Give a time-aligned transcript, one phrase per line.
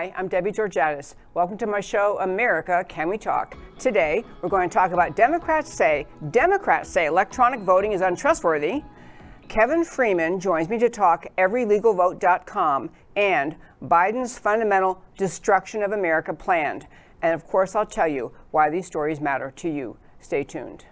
[0.00, 1.14] Hi, I'm Debbie Georgatos.
[1.34, 3.54] Welcome to my show, America Can We Talk?
[3.78, 8.82] Today, we're going to talk about Democrats say Democrats say electronic voting is untrustworthy.
[9.48, 16.86] Kevin Freeman joins me to talk everylegalvote.com and Biden's fundamental destruction of America planned.
[17.20, 19.98] And of course, I'll tell you why these stories matter to you.
[20.18, 20.86] Stay tuned.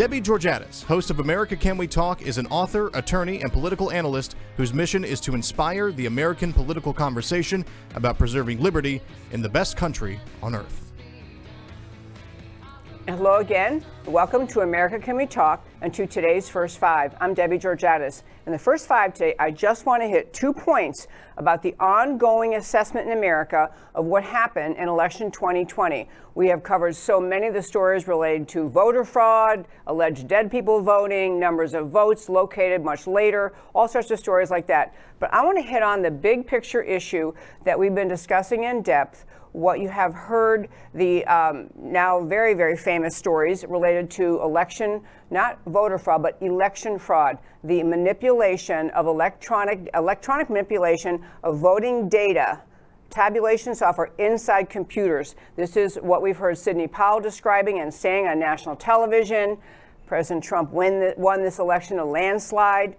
[0.00, 4.34] Debbie Georgatos, host of America Can We Talk, is an author, attorney, and political analyst
[4.56, 9.76] whose mission is to inspire the American political conversation about preserving liberty in the best
[9.76, 10.89] country on earth.
[13.10, 13.84] Hello again.
[14.06, 17.12] Welcome to America Can We Talk and to today's First Five.
[17.20, 18.22] I'm Debbie Georgatos.
[18.46, 22.54] In the First Five today, I just want to hit two points about the ongoing
[22.54, 26.08] assessment in America of what happened in election 2020.
[26.36, 30.80] We have covered so many of the stories related to voter fraud, alleged dead people
[30.80, 34.94] voting, numbers of votes located much later, all sorts of stories like that.
[35.18, 37.32] But I want to hit on the big picture issue
[37.64, 42.76] that we've been discussing in depth what you have heard the um, now very, very
[42.76, 49.88] famous stories related to election, not voter fraud, but election fraud, the manipulation of electronic,
[49.94, 52.60] electronic manipulation of voting data
[53.10, 55.34] tabulation software inside computers.
[55.56, 59.58] This is what we've heard Sidney Powell describing and saying on national television.
[60.06, 62.96] President Trump win won this election a landslide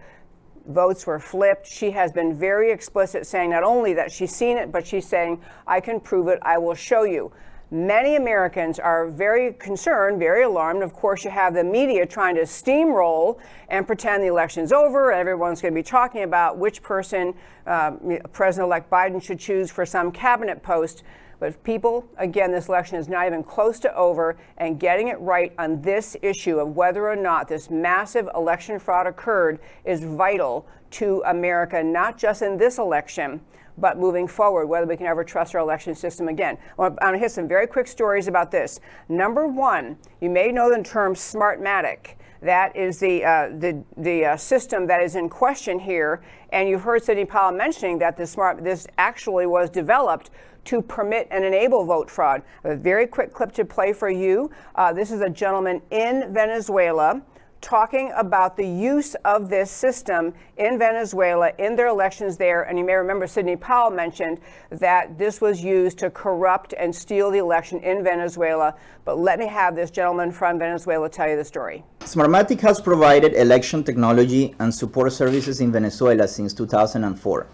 [0.67, 1.67] votes were flipped.
[1.67, 5.41] She has been very explicit saying not only that she's seen it, but she's saying,
[5.67, 7.31] I can prove it, I will show you.
[7.73, 10.83] Many Americans are very concerned, very alarmed.
[10.83, 15.13] Of course, you have the media trying to steamroll and pretend the election's over.
[15.13, 17.33] Everyone's going to be talking about which person
[17.65, 17.91] uh,
[18.33, 21.03] President elect Biden should choose for some cabinet post.
[21.39, 25.53] But people, again, this election is not even close to over, and getting it right
[25.57, 31.23] on this issue of whether or not this massive election fraud occurred is vital to
[31.25, 33.39] America, not just in this election,
[33.77, 36.57] but moving forward, whether we can ever trust our election system again.
[36.77, 38.79] I'm going to hit some very quick stories about this.
[39.09, 42.15] Number one, you may know the term Smartmatic.
[42.41, 46.23] That is the, uh, the, the uh, system that is in question here.
[46.51, 50.31] And you've heard Sidney Powell mentioning that this, smart, this actually was developed
[50.65, 52.41] to permit and enable vote fraud.
[52.63, 54.51] A very quick clip to play for you.
[54.75, 57.21] Uh, this is a gentleman in Venezuela
[57.61, 62.63] talking about the use of this system in Venezuela in their elections there.
[62.63, 64.39] And you may remember Sidney Powell mentioned
[64.71, 68.75] that this was used to corrupt and steal the election in Venezuela.
[69.05, 71.83] But let me have this gentleman from Venezuela tell you the story.
[72.01, 77.47] Smartmatic has provided election technology and support services in Venezuela since 2004.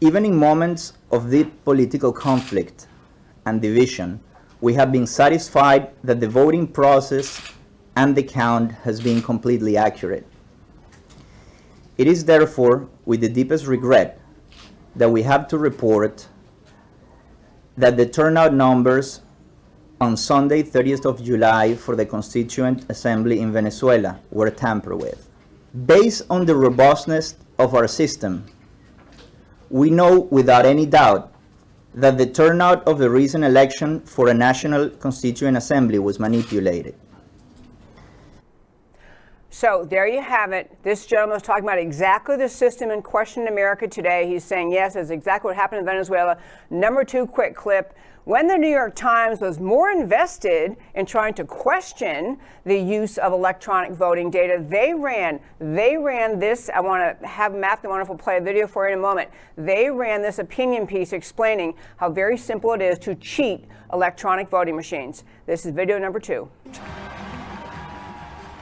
[0.00, 2.86] Even in moments of deep political conflict
[3.44, 4.18] and division,
[4.62, 7.52] we have been satisfied that the voting process
[7.96, 10.26] and the count has been completely accurate.
[11.98, 14.20] It is therefore with the deepest regret
[14.96, 16.26] that we have to report
[17.76, 19.20] that the turnout numbers
[20.00, 25.28] on Sunday, 30th of July, for the Constituent Assembly in Venezuela were tampered with.
[25.86, 28.44] Based on the robustness of our system,
[29.68, 31.32] we know without any doubt
[31.94, 36.94] that the turnout of the recent election for a national constituent assembly was manipulated.
[39.52, 40.78] So there you have it.
[40.84, 44.28] This gentleman was talking about exactly the system in question in America today.
[44.28, 46.38] He's saying, yes, that's exactly what happened in Venezuela.
[46.70, 47.94] Number two quick clip.
[48.24, 53.32] When the New York Times was more invested in trying to question the use of
[53.32, 56.70] electronic voting data, they ran, they ran this.
[56.72, 59.30] I want to have Matt the Wonderful play a video for you in a moment.
[59.56, 64.76] They ran this opinion piece explaining how very simple it is to cheat electronic voting
[64.76, 65.24] machines.
[65.46, 66.48] This is video number two.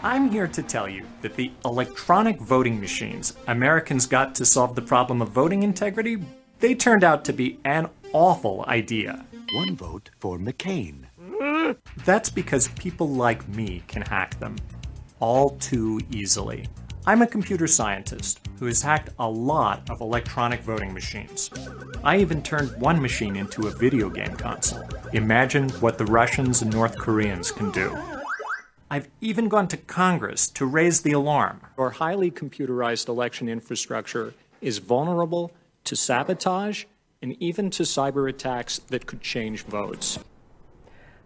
[0.03, 4.83] I'm here to tell you that the electronic voting machines Americans got to solve the
[4.83, 6.19] problem of voting integrity,
[6.61, 9.25] they turned out to be an awful idea.
[9.55, 11.07] One vote for McCain.
[12.05, 14.57] That's because people like me can hack them
[15.19, 16.69] all too easily.
[17.05, 21.51] I'm a computer scientist who has hacked a lot of electronic voting machines.
[22.05, 24.85] I even turned one machine into a video game console.
[25.13, 27.97] Imagine what the Russians and North Koreans can do.
[28.91, 31.61] I've even gone to Congress to raise the alarm.
[31.77, 34.33] Our highly computerized election infrastructure
[34.63, 35.53] is vulnerable
[35.85, 36.85] to sabotage
[37.21, 40.19] and even to cyber attacks that could change votes.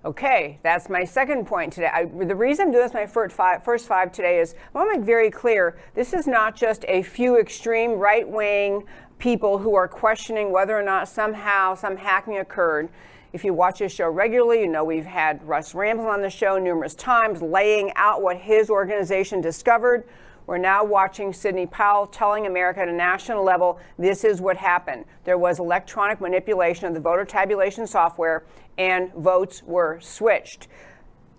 [0.04, 1.88] Okay, that's my second point today.
[1.92, 4.92] I, the reason I'm doing this my first five, first five today is I want
[4.92, 8.82] to make very clear this is not just a few extreme right wing
[9.20, 12.88] people who are questioning whether or not somehow some hacking occurred.
[13.32, 16.58] If you watch this show regularly, you know we've had Russ Ramsland on the show
[16.58, 20.04] numerous times laying out what his organization discovered.
[20.46, 25.06] We're now watching Sidney Powell telling America at a national level this is what happened.
[25.24, 28.44] There was electronic manipulation of the voter tabulation software,
[28.76, 30.68] and votes were switched.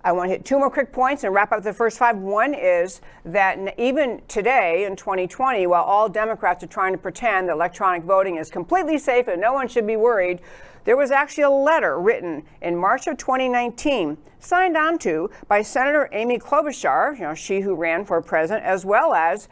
[0.03, 2.17] I want to hit two more quick points and wrap up the first five.
[2.17, 7.53] One is that even today in 2020, while all Democrats are trying to pretend that
[7.53, 10.41] electronic voting is completely safe and no one should be worried,
[10.85, 16.09] there was actually a letter written in March of 2019, signed on to by Senator
[16.11, 19.47] Amy Klobuchar, you know, she who ran for president, as well as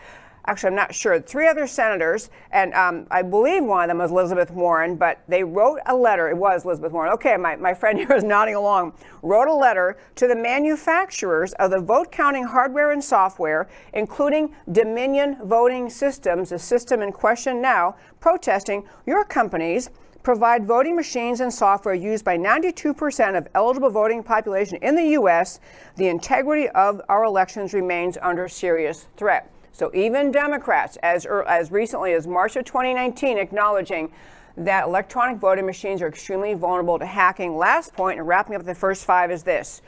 [0.45, 4.11] actually, I'm not sure, three other senators, and um, I believe one of them was
[4.11, 6.29] Elizabeth Warren, but they wrote a letter.
[6.29, 7.13] It was Elizabeth Warren.
[7.13, 8.93] Okay, my, my friend here is nodding along.
[9.21, 15.37] Wrote a letter to the manufacturers of the vote counting hardware and software, including Dominion
[15.43, 19.89] Voting Systems, the system in question now, protesting your companies
[20.23, 25.59] provide voting machines and software used by 92% of eligible voting population in the U.S.,
[25.95, 29.51] the integrity of our elections remains under serious threat.
[29.71, 34.11] So even Democrats, as, er, as recently as March of 2019, acknowledging
[34.57, 37.57] that electronic voting machines are extremely vulnerable to hacking.
[37.57, 39.81] Last point, and wrapping up the first five, is this.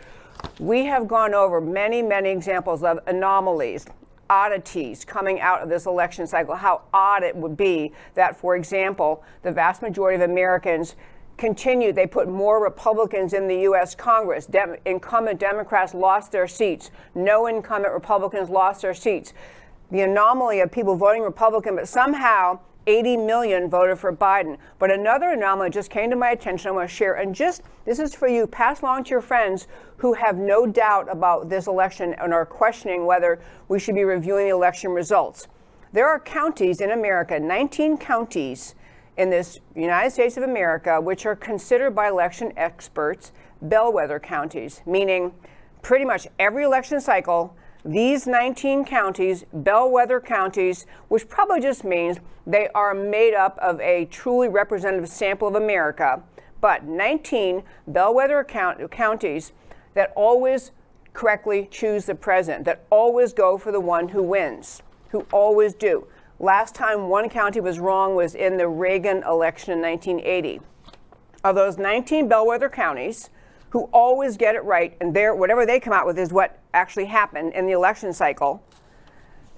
[0.60, 3.86] We have gone over many, many examples of anomalies,
[4.34, 6.56] oddities coming out of this election cycle.
[6.56, 10.96] How odd it would be that, for example, the vast majority of Americans
[11.38, 11.96] continued.
[11.96, 13.94] They put more Republicans in the U.S.
[13.94, 14.48] Congress.
[14.48, 16.90] Dem- incumbent Democrats lost their seats.
[17.14, 19.34] No incumbent Republicans lost their seats
[19.94, 24.58] the anomaly of people voting Republican, but somehow 80 million voted for Biden.
[24.80, 26.70] But another anomaly just came to my attention.
[26.70, 28.48] I want to share, and just this is for you.
[28.48, 33.06] Pass along to your friends who have no doubt about this election and are questioning
[33.06, 35.48] whether we should be reviewing the election results.
[35.92, 38.76] There are counties in America, 19 counties
[39.18, 43.32] in this United States of America, which are considered by election experts
[43.62, 45.32] bellwether counties, meaning
[45.82, 52.70] pretty much every election cycle these 19 counties, bellwether counties, which probably just means they
[52.74, 56.22] are made up of a truly representative sample of America,
[56.62, 59.52] but 19 bellwether count- counties
[59.96, 60.72] that always
[61.14, 66.08] correctly choose the president, that always go for the one who wins, who always do.
[66.40, 70.62] Last time one county was wrong was in the Reagan election in 1980.
[71.44, 73.30] Of those 19 bellwether counties,
[73.74, 77.52] who always get it right, and whatever they come out with is what actually happened
[77.54, 78.64] in the election cycle.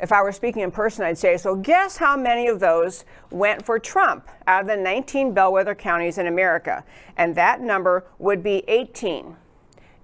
[0.02, 3.66] If I were speaking in person, I'd say, so guess how many of those went
[3.66, 6.86] for Trump out of the 19 bellwether counties in America?
[7.18, 9.36] And that number would be 18.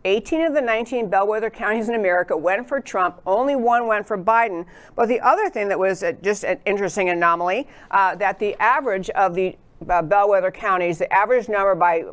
[0.03, 3.21] 18 of the 19 bellwether counties in America went for Trump.
[3.25, 4.65] Only one went for Biden.
[4.93, 9.35] But the other thing that was just an interesting anomaly uh, that the average of
[9.35, 9.55] the
[9.89, 12.03] uh, bellwether counties, the average number by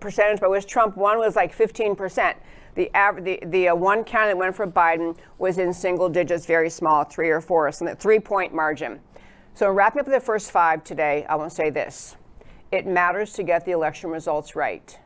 [0.00, 2.36] percentage by which Trump won was like 15 percent.
[2.74, 2.90] The,
[3.20, 7.02] the, the uh, one county that went for Biden was in single digits, very small,
[7.02, 9.00] three or four, so that three point margin.
[9.54, 12.16] So, wrapping up the first five today, I want to say this
[12.70, 14.96] it matters to get the election results right.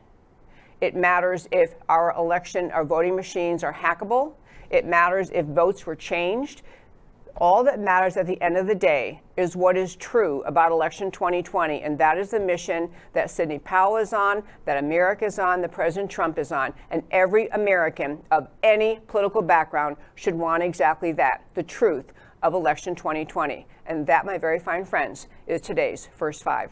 [0.81, 4.33] It matters if our election, our voting machines are hackable.
[4.69, 6.61] It matters if votes were changed.
[7.37, 11.09] All that matters at the end of the day is what is true about election
[11.09, 15.61] 2020, and that is the mission that Sidney Powell is on, that America is on,
[15.61, 21.11] that President Trump is on, and every American of any political background should want exactly
[21.13, 22.13] that the truth
[22.43, 23.65] of election 2020.
[23.87, 26.71] And that, my very fine friends, is today's first five.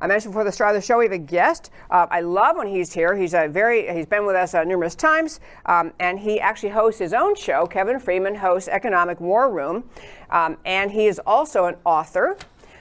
[0.00, 1.70] I mentioned before the start of the show we have a guest.
[1.90, 3.14] Uh, I love when he's here.
[3.14, 6.98] He's a very he's been with us uh, numerous times, um, and he actually hosts
[6.98, 7.66] his own show.
[7.66, 9.88] Kevin Freeman hosts Economic War Room,
[10.30, 12.36] um, and he is also an author.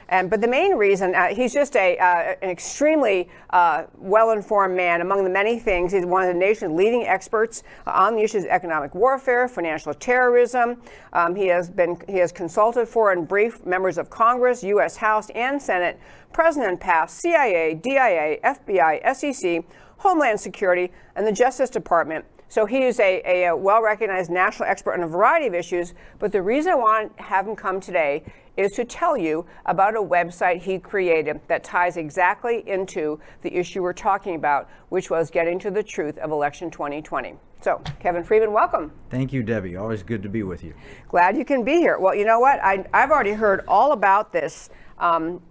[0.09, 4.75] And, but the main reason, uh, he's just a, uh, an extremely uh, well informed
[4.75, 5.01] man.
[5.01, 8.49] Among the many things, he's one of the nation's leading experts on the issues of
[8.49, 10.81] economic warfare, financial terrorism.
[11.13, 14.97] Um, he, has been, he has consulted for and briefed members of Congress, U.S.
[14.97, 15.99] House, and Senate,
[16.31, 19.63] President past CIA, DIA, FBI, SEC,
[19.97, 24.93] Homeland Security, and the Justice Department so he is a, a, well recognized national expert
[24.93, 25.95] on a variety of issues.
[26.19, 28.23] But the reason I want to have him come today
[28.57, 33.81] is to tell you about a website he created that ties exactly into the issue
[33.81, 37.35] we're talking about, which was getting to the truth of election 2020.
[37.61, 38.91] So, Kevin Freeman, welcome.
[39.09, 39.77] Thank you, Debbie.
[39.77, 40.73] Always good to be with you.
[41.07, 41.97] Glad you can be here.
[41.97, 42.59] Well, you know what?
[42.61, 44.69] I, have already heard all about this.
[44.99, 45.41] Um,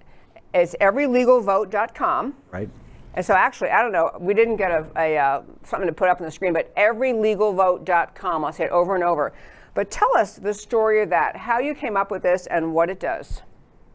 [0.52, 2.34] it's everylegalvote.com.
[2.50, 2.68] Right.
[3.14, 6.10] And so, actually, I don't know, we didn't get a, a uh, something to put
[6.10, 8.44] up on the screen, but everylegalvote.com.
[8.44, 9.32] I'll say it over and over.
[9.74, 12.90] But tell us the story of that, how you came up with this, and what
[12.90, 13.42] it does.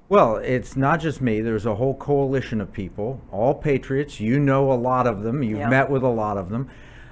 [0.09, 1.41] Well, it's not just me.
[1.41, 4.19] There's a whole coalition of people, all patriots.
[4.19, 5.43] You know a lot of them.
[5.43, 5.69] You've Yeah.
[5.69, 6.69] met with a lot of them.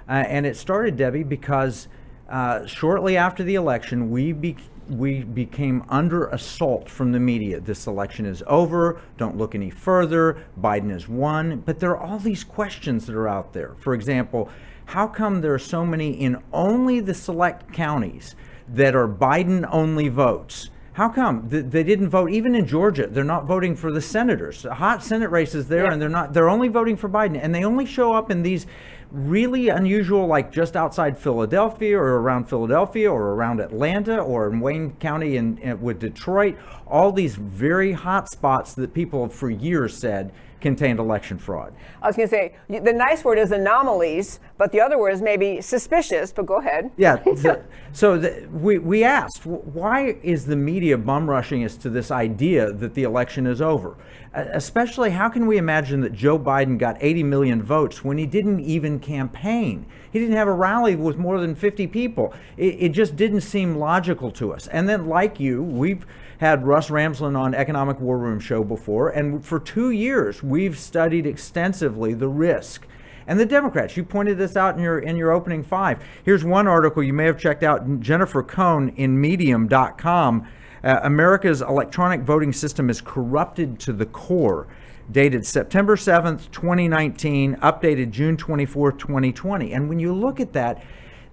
[0.08, 1.88] Uh, and it started, Debbie, because
[2.30, 4.56] uh, shortly after the election, we be-
[4.90, 7.60] we became under assault from the media.
[7.60, 9.00] This election is over.
[9.18, 10.38] Don't look any further.
[10.60, 11.62] Biden has won.
[11.66, 13.74] But there are all these questions that are out there.
[13.78, 14.50] For example,
[14.86, 18.36] how come there are so many in only the select counties
[18.68, 20.70] that are Biden only votes?
[20.94, 23.08] How come they didn't vote even in Georgia?
[23.08, 24.64] They're not voting for the senators.
[24.64, 25.92] Hot Senate races there, Yeah.
[25.94, 26.34] and they're not.
[26.34, 28.66] They're only voting for Biden, and they only show up in these
[29.12, 34.92] really unusual, like just outside Philadelphia or around Philadelphia or around Atlanta or in Wayne
[35.02, 36.56] County and, with Detroit.
[36.88, 40.32] All these very hot spots that people have for years said
[40.66, 41.76] contained election fraud.
[42.02, 45.22] I was going to say the nice word is anomalies, but the other word is
[45.22, 46.34] maybe suspicious.
[46.34, 46.90] But go ahead.
[46.98, 47.18] Yeah.
[47.24, 52.10] the- so the, we, we asked, why is the media bum rushing us to this
[52.10, 53.96] idea that the election is over?
[54.34, 58.26] Uh, especially, how can we imagine that Joe Biden got 80 million votes when he
[58.26, 59.86] didn't even campaign?
[60.12, 62.34] He didn't have a rally with more than 50 people.
[62.58, 64.66] It, it just didn't seem logical to us.
[64.68, 66.08] And then, like you, we've
[66.40, 71.26] had Russ Ramsland on Economic War Room show before, and for two years we've studied
[71.26, 72.88] extensively the risk.
[73.28, 76.00] And the Democrats, you pointed this out in your in your opening five.
[76.24, 78.00] Here's one article you may have checked out.
[78.00, 80.48] Jennifer Cohn in Medium.com.
[80.84, 84.68] Uh, America's electronic voting system is corrupted to the core.
[85.12, 89.72] Dated September 7th, 2019, updated June 24th, 2020.
[89.72, 90.84] And when you look at that,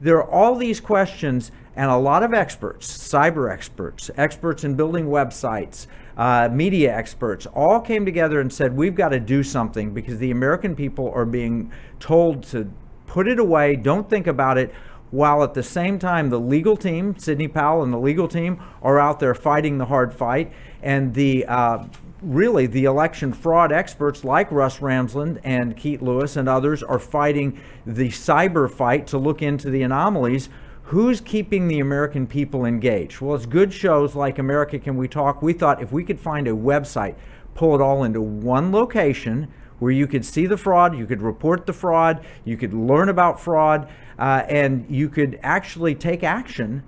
[0.01, 5.07] there are all these questions, and a lot of experts, cyber experts, experts in building
[5.07, 5.87] websites,
[6.17, 10.31] uh, media experts, all came together and said, We've got to do something because the
[10.31, 12.71] American people are being told to
[13.07, 14.73] put it away, don't think about it,
[15.11, 18.99] while at the same time, the legal team, Sidney Powell and the legal team, are
[18.99, 20.51] out there fighting the hard fight.
[20.83, 21.85] And the uh,
[22.23, 27.61] really the election fraud experts like Russ Ramsland and Keith Lewis and others are fighting
[27.85, 30.49] the cyber fight to look into the anomalies.
[30.85, 33.21] Who's keeping the American people engaged?
[33.21, 35.43] Well, it's good shows like America Can We Talk.
[35.43, 37.15] We thought if we could find a website,
[37.55, 39.49] pull it all into one location
[39.79, 43.41] where you could see the fraud, you could report the fraud, you could learn about
[43.41, 46.83] fraud, uh, and you could actually take action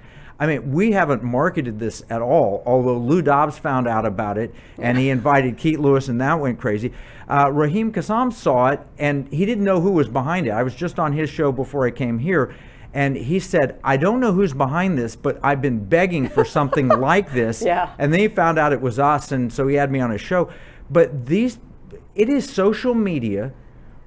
[0.40, 4.54] I mean, we haven't marketed this at all, although Lou Dobbs found out about it
[4.78, 6.92] and he invited Keith Lewis and that went crazy.
[7.28, 10.50] Uh, Raheem Kassam saw it and he didn't know who was behind it.
[10.50, 12.54] I was just on his show before I came here
[12.94, 16.86] and he said, I don't know who's behind this, but I've been begging for something
[17.00, 17.60] like this.
[17.60, 17.92] Yeah.
[17.98, 20.20] And then he found out it was us, and so he had me on his
[20.20, 20.48] show.
[20.88, 21.58] But these,
[22.14, 23.52] it is social media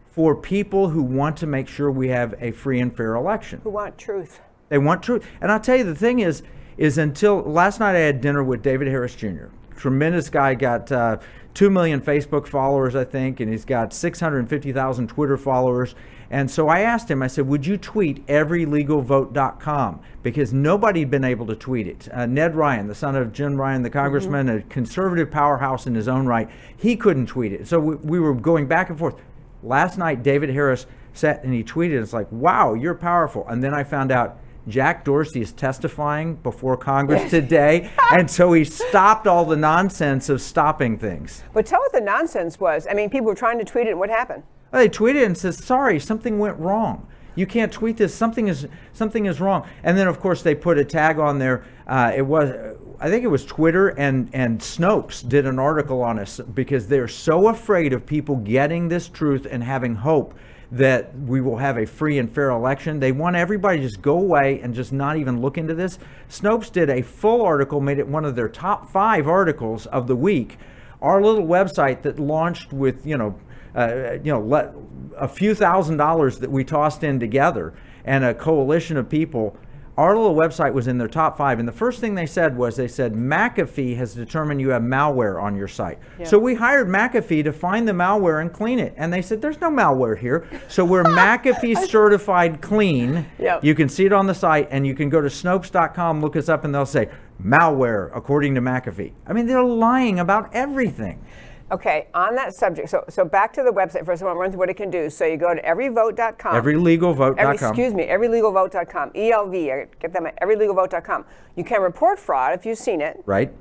[0.10, 3.60] for people who want to make sure we have a free and fair election.
[3.64, 4.40] Who want truth?
[4.70, 5.28] They want truth.
[5.42, 6.42] And I'll tell you, the thing is,
[6.78, 9.48] is until last night I had dinner with David Harris Jr.
[9.76, 11.18] Tremendous guy, got uh,
[11.56, 15.94] 2 million Facebook followers, I think, and he's got 650,000 Twitter followers.
[16.30, 20.02] And so I asked him, I said, would you tweet everylegalvote.com?
[20.24, 22.10] Because nobody had been able to tweet it.
[22.12, 26.08] Uh, Ned Ryan, the son of Jim Ryan, the congressman, a conservative powerhouse in his
[26.08, 27.68] own right, he couldn't tweet it.
[27.68, 29.16] So we, we were going back and forth.
[29.64, 33.48] Last night, David Harris sat and he tweeted, it's like, wow, you're powerful.
[33.48, 37.90] And then I found out Jack Dorsey is testifying before Congress today.
[38.12, 41.44] and so he stopped all the nonsense of stopping things.
[41.54, 42.86] But tell what the nonsense was.
[42.90, 44.44] I mean, people were trying to tweet it, and what happened?
[44.72, 47.08] Well, they tweeted and says, "Sorry, something went wrong.
[47.36, 48.14] You can't tweet this.
[48.14, 51.64] Something is something is wrong." And then, of course, they put a tag on there.
[51.88, 52.52] Uh, it was,
[53.00, 57.08] I think, it was Twitter and and Snopes did an article on us because they're
[57.08, 60.34] so afraid of people getting this truth and having hope
[60.72, 63.00] that we will have a free and fair election.
[63.00, 65.98] They want everybody to just go away and just not even look into this.
[66.30, 70.16] Snopes did a full article, made it one of their top five articles of the
[70.16, 70.58] week.
[71.02, 73.40] Our little website that launched with, you know,
[73.78, 74.74] uh, you know, let,
[75.16, 77.74] a few thousand dollars that we tossed in together
[78.06, 79.58] and a coalition of people
[79.98, 82.76] our little website was in their top five, and the first thing they said was
[82.76, 85.98] they said McAfee has determined you have malware on your site.
[86.24, 89.60] So we hired McAfee to find the malware and clean it, and they said there's
[89.60, 90.48] no malware here.
[90.68, 93.26] So we're McAfee certified clean.
[93.40, 93.64] Yep.
[93.64, 96.48] You can see it on the site, and you can go to Snopes.com, look us
[96.48, 97.10] up, and they'll say
[97.44, 99.14] malware according to McAfee.
[99.26, 101.26] I mean, they're lying about everything.
[101.70, 104.06] Okay, on that subject, so so back to the website.
[104.06, 105.10] First, I want to run through what it can do.
[105.10, 106.54] So you go to everyvote.com.
[106.64, 107.36] Everylegalvote.com.
[107.38, 109.12] Every, excuse me, everylegalvote.com.
[109.12, 111.26] ELV, I get them at everylegalvote.com.
[111.58, 113.22] You can report fraud if you've seen it.
[113.26, 113.52] Right.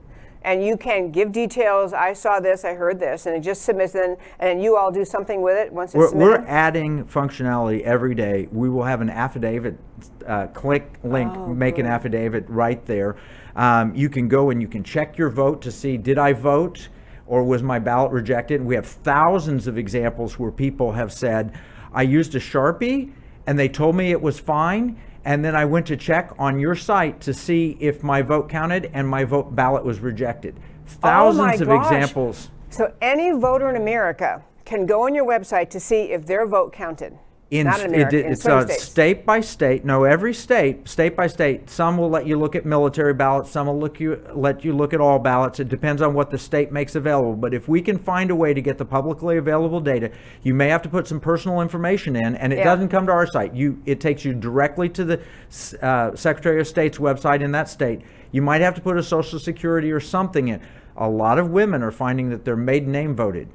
[0.42, 1.92] And you can give details.
[1.92, 5.04] I saw this, I heard this, and it just submits it, and you all do
[5.04, 6.42] something with it once it's We're, submitted.
[6.42, 8.46] we're adding functionality every day.
[8.52, 9.76] We will have an affidavit,
[10.24, 13.16] uh, click link, Oh, make an affidavit right there.
[13.56, 16.90] Um, you can go and you can check your vote to see did I vote
[17.26, 18.64] or was my ballot rejected.
[18.64, 21.58] We have thousands of examples where people have said,
[21.92, 23.12] I used a Sharpie
[23.46, 25.00] and they told me it was fine.
[25.24, 28.90] And then I went to check on your site to see if my vote counted
[28.92, 30.56] and my vote ballot was rejected.
[30.58, 31.92] Oh Thousands of gosh.
[31.92, 32.50] examples.
[32.70, 36.72] So any voter in America can go on your website to see if their vote
[36.72, 37.18] counted.
[37.48, 39.84] In, Not in America, it- in it's swing uh, state by state.
[39.84, 41.70] No, every state, state by state.
[41.70, 43.50] Some will let you look at military ballots.
[43.52, 45.60] Some will look you let you look at all ballots.
[45.60, 47.34] It depends on what the state makes available.
[47.36, 50.10] But if we can find a way to get the publicly available data,
[50.42, 52.64] you may have to put some personal information in, and it Yeah.
[52.64, 53.54] doesn't come to our site.
[53.54, 55.20] You it takes you directly to the
[55.82, 58.00] uh, Secretary of State's website in that state.
[58.32, 60.60] You might have to put a social security or something in.
[60.96, 63.48] A lot of women are finding that their maiden name voted.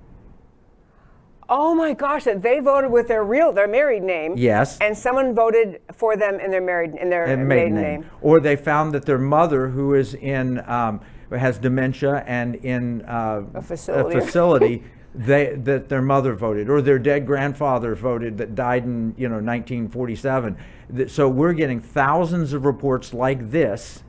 [1.54, 4.36] Oh my gosh, that they voted with their real, their married name.
[4.38, 4.78] Yes.
[4.80, 8.10] And someone voted for them in their married, in their maiden, maiden name.
[8.22, 13.44] Or they found that their mother, who is in um, has dementia and in uh,
[13.54, 14.20] A facility.
[14.20, 14.84] facility,
[15.16, 19.36] they that their mother voted, or their dead grandfather voted that died in you know
[19.36, 20.58] 1947.
[21.10, 24.04] So we're getting thousands of reports like this.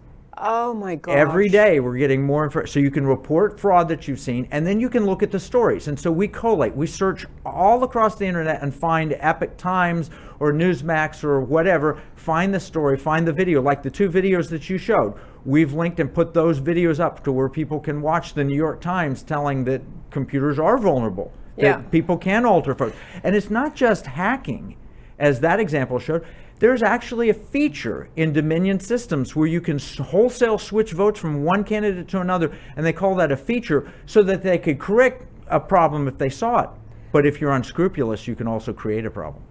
[0.44, 1.16] Oh my God.
[1.16, 2.72] Every day we're getting more information.
[2.72, 5.38] So you can report fraud that you've seen, and then you can look at the
[5.38, 5.87] stories.
[5.87, 10.52] And so we collate, we search all across the internet and find Epoch Times or
[10.52, 14.78] Newsmax or whatever, find the story, find the video, like the two videos that you
[14.78, 15.14] showed.
[15.44, 18.81] We've linked and put those videos up to where people can watch the New York
[18.81, 21.76] Times telling that computers are vulnerable, that Yeah.
[21.92, 22.96] people can alter votes.
[23.22, 24.74] And it's not just hacking,
[25.20, 26.24] as that example showed.
[26.62, 31.64] There's actually a feature in Dominion systems where you can wholesale switch votes from one
[31.64, 35.59] candidate to another, and they call that a feature so that they could correct a
[35.59, 36.70] problem if they saw it.
[37.11, 39.42] But if you're unscrupulous, you can also create a problem.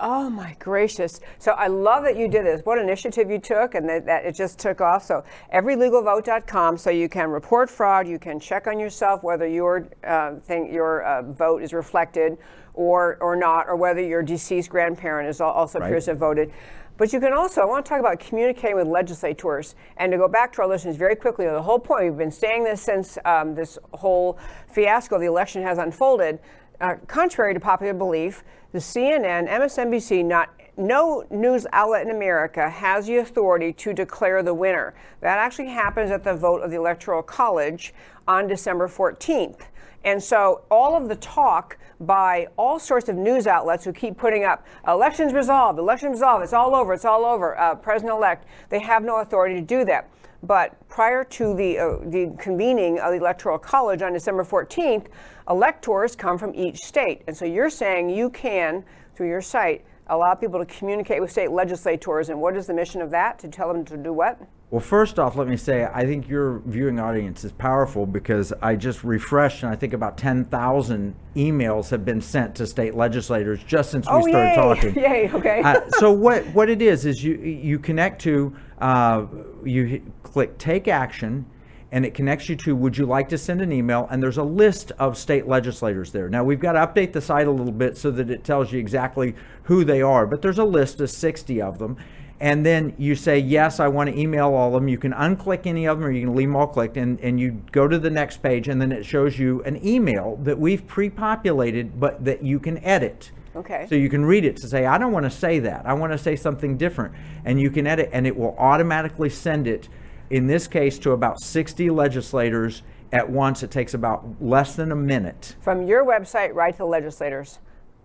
[0.00, 1.20] Oh my gracious.
[1.38, 2.60] So I love that you did this.
[2.64, 5.04] What initiative you took and that, that it just took off.
[5.04, 10.36] So everylegalvote.com so you can report fraud, you can check on yourself whether your uh,
[10.36, 12.38] thing, your uh, vote is reflected
[12.74, 16.52] or or not or whether your deceased grandparent is al- also appears to have voted.
[16.98, 19.76] But you can also, I want to talk about communicating with legislators.
[19.98, 22.64] And to go back to our listeners very quickly, the whole point, we've been saying
[22.64, 26.40] this since um, this whole fiasco of the election has unfolded.
[26.80, 33.06] Uh, contrary to popular belief, the CNN, MSNBC, not no news outlet in America has
[33.06, 34.94] the authority to declare the winner.
[35.20, 37.92] That actually happens at the vote of the Electoral College
[38.28, 39.62] on December 14th.
[40.04, 44.44] And so all of the talk by all sorts of news outlets who keep putting
[44.44, 48.78] up elections resolved, elections resolved, it's all over, it's all over, uh, president elect, they
[48.78, 50.08] have no authority to do that.
[50.42, 55.06] But prior to the, uh, the convening of the Electoral College on December 14th,
[55.50, 57.22] electors come from each state.
[57.26, 61.50] And so you're saying you can, through your site, allow people to communicate with state
[61.50, 62.28] legislators.
[62.28, 63.38] And what is the mission of that?
[63.40, 64.40] To tell them to do what?
[64.70, 68.76] Well, first off, let me say I think your viewing audience is powerful because I
[68.76, 73.90] just refreshed and I think about 10,000 emails have been sent to state legislators just
[73.90, 74.54] since we Oh, started yay.
[74.56, 74.94] talking.
[75.02, 75.62] Yay, okay.
[75.62, 79.24] Uh, so what what it is is you you connect to uh,
[79.64, 81.46] you click take action
[81.90, 84.42] and it connects you to would you like to send an email and there's a
[84.42, 87.96] list of state legislators there now we've got to update the site a little bit
[87.96, 91.62] so that it tells you exactly who they are but there's a list of 60
[91.62, 91.96] of them
[92.40, 95.66] and then you say yes i want to email all of them you can unclick
[95.66, 97.98] any of them or you can leave them all clicked and, and you go to
[97.98, 102.42] the next page and then it shows you an email that we've pre-populated but that
[102.42, 103.86] you can edit Okay.
[103.88, 105.84] so you can read it to say, I don't want to say that.
[105.84, 107.12] I want to say something different.
[107.44, 109.88] And you can edit, and it will automatically send it,
[110.30, 113.64] in this case, to about 60 legislators at once.
[113.64, 115.56] It takes about less than a minute.
[115.60, 117.58] from your website right to the legislators.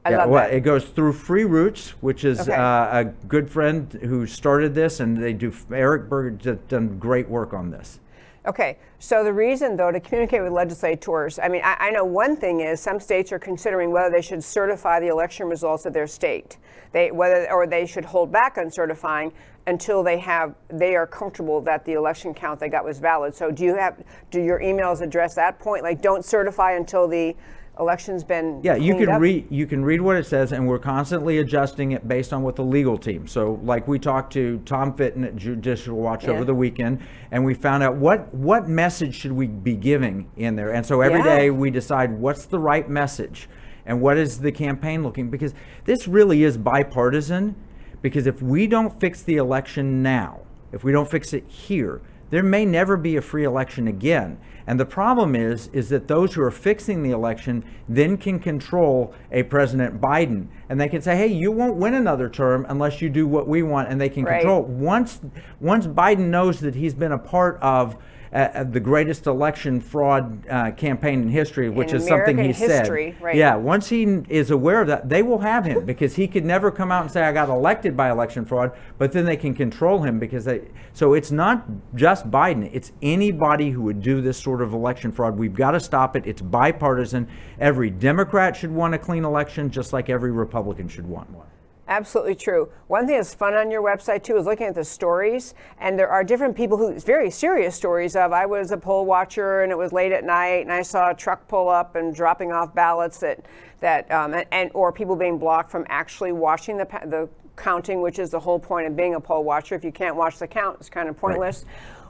[0.05, 0.53] I yeah, love well, that.
[0.53, 2.53] it goes through Free Roots, which is Okay.
[2.53, 5.53] uh, a good friend who started this, and they do.
[5.71, 7.99] Eric Berger has done great work on this.
[8.45, 12.35] Okay, so the reason, though, to communicate with legislators, I mean, I, I know one
[12.35, 16.07] thing is some states are considering whether they should certify the election results of their
[16.07, 16.57] state,
[16.91, 19.31] they whether or they should hold back on certifying
[19.67, 23.33] until they have they are comfortable that the election count they got was valid.
[23.33, 25.83] So, do you have do your emails address that point?
[25.83, 27.33] Like, don't certify until the
[27.79, 29.21] election's been Yeah, you can up?
[29.21, 32.55] read you can read what it says, and we're constantly adjusting it based on what
[32.55, 33.27] the legal team.
[33.27, 36.31] So, like we talked to Tom Fitton at Judicial Watch Yeah.
[36.31, 36.99] over the weekend,
[37.31, 40.71] and we found out what what message should we be giving in there.
[40.71, 41.37] And so every Yeah.
[41.37, 43.49] day we decide what's the right message,
[43.85, 45.53] and what is the campaign looking because
[45.85, 47.55] this really is bipartisan.
[48.01, 50.41] Because if we don't fix the election now,
[50.73, 52.01] if we don't fix it here,
[52.33, 54.39] there may never be a free election again.
[54.65, 59.13] And the problem is, is that those who are fixing the election then can control
[59.31, 63.09] a President Biden, and they can say, "Hey, you won't win another term unless you
[63.09, 64.39] do what we want," and they can Right.
[64.39, 64.63] control.
[64.63, 65.21] Once,
[65.61, 67.97] once Biden knows that he's been a part of
[68.33, 72.47] uh, uh, the greatest election fraud uh, campaign in history, which In is something he
[72.47, 73.21] history, said.
[73.21, 73.35] right.
[73.35, 76.71] Yeah, once he is aware of that, they will have him because he could never
[76.71, 80.01] come out and say I got elected by election fraud, but then they can control
[80.01, 80.61] him because they
[80.93, 85.37] so it's not just Biden, it's anybody who would do this sort of election fraud.
[85.37, 86.25] We've got to stop it.
[86.25, 87.27] It's bipartisan.
[87.59, 91.47] Every Democrat should want a clean election just like every Republican should want one.
[91.87, 92.71] Absolutely true.
[92.87, 96.07] One thing that's fun on your website too is looking at the stories, and there
[96.07, 99.77] are different people who very serious stories of I was a poll watcher and it
[99.77, 103.19] was late at night and I saw a truck pull up and dropping off ballots
[103.19, 103.45] that
[103.81, 108.17] that um, and, and or people being blocked from actually watching the the counting, which
[108.17, 109.75] is the whole point of being a poll watcher.
[109.75, 111.65] If you can't watch the count, it's kind of pointless.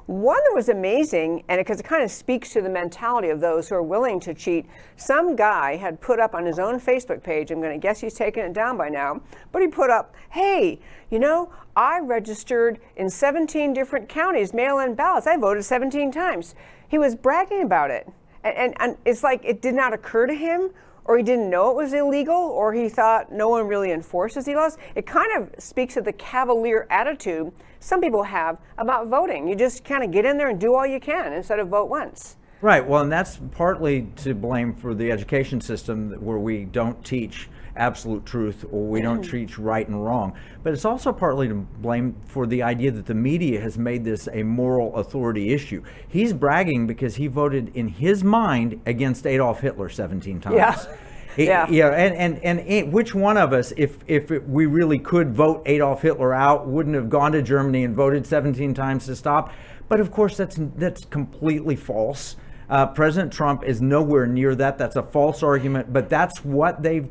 [0.06, 3.70] One that was amazing, and because it, kind of speaks to the mentality of those
[3.70, 4.66] who are willing to cheat,
[4.98, 8.14] some guy had put up on his own Facebook page, I'm going to guess he's
[8.14, 9.22] taken it down by now,
[9.54, 14.94] but he put up, hey, you know, I registered in 17 different counties, mail in
[14.94, 15.26] ballots.
[15.26, 16.56] I voted 17 times.
[16.90, 18.08] He was bragging about it.
[18.44, 20.72] And, and, and it's like it did not occur to him
[21.06, 24.56] or he didn't know it was illegal, or he thought no one really enforces the
[24.56, 24.78] laws.
[24.96, 27.52] It kind of speaks to the cavalier attitude
[27.84, 29.48] some people have about voting.
[29.48, 31.90] You just kind of get in there and do all you can instead of vote
[31.90, 32.38] once.
[32.62, 32.86] Right.
[32.86, 38.26] Well, and that's partly to blame for the education system where we don't teach absolute
[38.26, 40.34] truth or we don't teach right and wrong.
[40.64, 44.28] But it's also partly to blame for the idea that the media has made this
[44.32, 45.84] a moral authority issue.
[46.08, 50.56] He's bragging because he voted in his mind against Adolf Hitler 17 times.
[50.56, 50.76] Yeah.
[51.36, 51.68] Yeah.
[51.68, 55.34] yeah, and, and, and it- which one of us, if, if it- we really could
[55.34, 59.52] vote Adolf Hitler out, wouldn't have gone to Germany and voted 17 times to stop?
[59.90, 62.36] But of course, that's, that's completely false.
[62.70, 64.78] Uh, President Trump is nowhere near that.
[64.78, 67.10] That's a false argument, but that's what they've,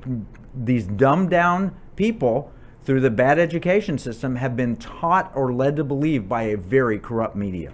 [0.54, 2.52] these dumbed down people
[2.84, 6.98] through the bad education system have been taught or led to believe by a very
[6.98, 7.72] corrupt media.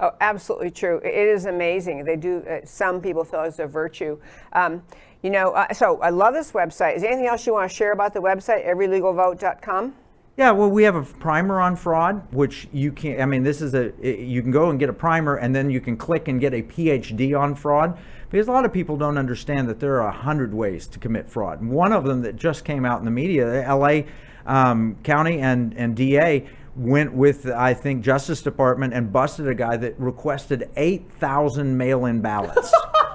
[0.00, 1.00] Oh, absolutely true.
[1.04, 2.04] It is amazing.
[2.04, 2.44] They do.
[2.48, 4.18] Uh, some people feel it's a virtue.
[4.52, 4.82] Um,
[5.22, 6.96] you know, uh, so I love this website.
[6.96, 8.66] Is there anything else you want to share about the website?
[8.66, 9.94] Everylegalvote.com.
[10.36, 13.20] Yeah, well, we have a primer on fraud, which you can.
[13.20, 13.92] I mean, this is a.
[14.02, 16.62] You can go and get a primer, and then you can click and get a
[16.62, 17.96] PhD on fraud,
[18.30, 21.28] because a lot of people don't understand that there are a hundred ways to commit
[21.28, 21.62] fraud.
[21.64, 24.06] One of them that just came out in the media, L.A.
[24.44, 29.76] Um, County and and DA went with I think Justice Department and busted a guy
[29.76, 32.74] that requested eight thousand mail-in ballots.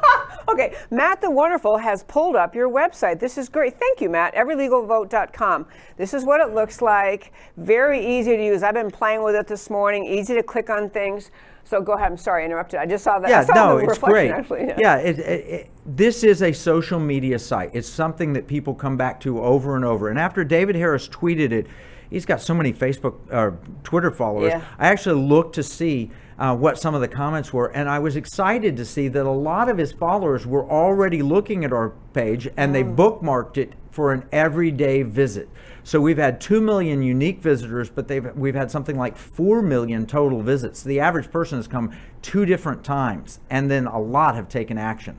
[0.50, 3.20] Okay, Matt the Wonderful has pulled up your website.
[3.20, 3.80] This is great.
[3.80, 4.34] Thank you, Matt.
[4.36, 5.68] Everylegalvote.com.
[5.98, 7.32] This is what it looks like.
[7.58, 8.64] Very easy to use.
[8.64, 10.06] I've been playing with it this morning.
[10.06, 11.32] Easy to click on things.
[11.70, 12.12] So go ahead.
[12.12, 12.80] I'm sorry, I interrupted.
[12.80, 13.30] I just saw that.
[13.30, 14.32] Yeah, saw no, it's great.
[14.32, 17.70] Actually, yeah, it, it, it, this is a social media site.
[17.74, 20.10] It's something that people come back to over and over.
[20.10, 21.68] And after David Harris tweeted it,
[22.10, 24.52] he's got so many Facebook or Twitter followers.
[24.52, 24.64] Yeah.
[24.80, 26.10] I actually looked to see
[26.40, 29.30] uh, what some of the comments were, and I was excited to see that a
[29.30, 34.14] lot of his followers were already looking at our page and they bookmarked it for
[34.14, 35.50] an everyday visit.
[35.84, 40.06] So we've had 2 million unique visitors, but they've, we've had something like 4 million
[40.06, 40.82] total visits.
[40.82, 45.18] The average person has come two different times, and then a lot have taken action.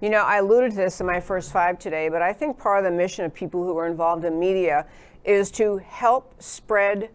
[0.00, 2.78] You know, I alluded to this in my first five today, but I think part
[2.78, 4.86] of the mission of people who are involved in media
[5.24, 7.10] is to help spread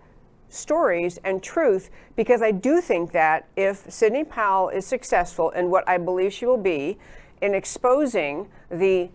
[0.52, 5.88] stories and truth because I do think that if Sidney Powell is successful in what
[5.88, 6.98] I believe she will be
[7.42, 9.10] in exposing the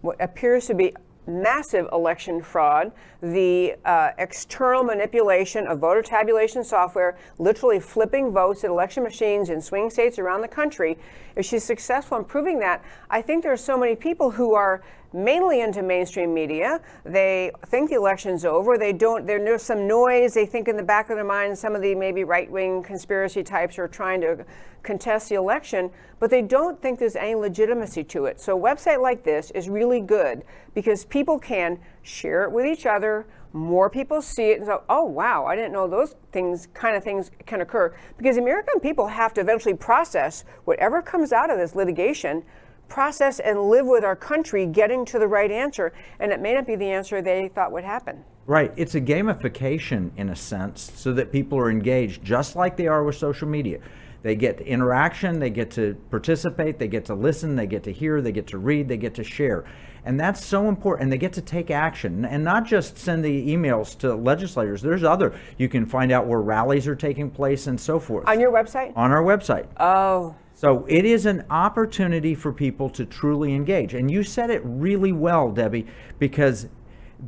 [0.00, 0.94] what appears to be
[1.26, 8.70] massive election fraud, the uh, external manipulation of voter tabulation software, literally flipping votes at
[8.70, 10.96] election machines in swing states around the country.
[11.34, 14.82] If she's successful in proving that, I think there are so many people who are
[15.16, 16.80] mainly into mainstream media.
[17.04, 18.76] They think the election's over.
[18.76, 19.26] They don't.
[19.26, 20.34] There's some noise.
[20.34, 23.78] They think in the back of their mind some of the maybe right-wing conspiracy types
[23.78, 24.44] are trying to
[24.82, 28.40] contest the election, but they don't think there's any legitimacy to it.
[28.40, 32.86] So a website like this is really good because people can share it with each
[32.86, 33.26] other.
[33.52, 37.02] More people see it and go, oh wow, I didn't know those things kind of
[37.02, 37.96] things can occur.
[38.18, 42.44] Because American people have to eventually process whatever comes out of this litigation
[42.88, 45.92] process and live with our country getting to the right answer.
[46.18, 48.24] And it may not be the answer they thought would happen.
[48.46, 48.72] Right.
[48.76, 53.02] It's a gamification in a sense so that people are engaged just like they are
[53.02, 53.80] with social media.
[54.22, 58.20] They get interaction, they get to participate, they get to listen, they get to hear,
[58.20, 59.64] they get to read, they get to share.
[60.04, 61.04] And that's so important.
[61.04, 64.82] And they get to take action and not just send the emails to legislators.
[64.82, 68.26] There's other, you can find out where rallies are taking place and so forth.
[68.28, 68.92] On your website?
[68.96, 69.66] On our website.
[69.78, 70.34] Oh.
[70.56, 73.92] So it is an opportunity for people to truly engage.
[73.92, 75.86] And you said it really well, Debbie,
[76.18, 76.68] because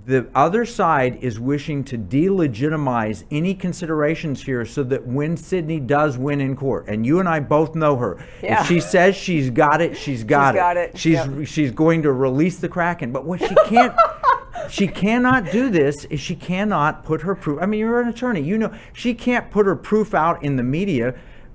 [0.07, 6.17] the other side is wishing to delegitimize any considerations here so that when Sidney does
[6.17, 8.63] win in court, and you and I both know her, yeah.
[8.63, 10.59] if she says she's got it, she's got she's it.
[10.59, 10.99] Got it.
[10.99, 11.47] She's yep.
[11.47, 13.13] she's going to release the Kraken.
[13.13, 13.95] But what she can't
[14.71, 17.61] she cannot do this is she cannot put her proof.
[17.61, 18.41] I mean, you're an attorney.
[18.41, 21.15] You know she can't put her proof out in the media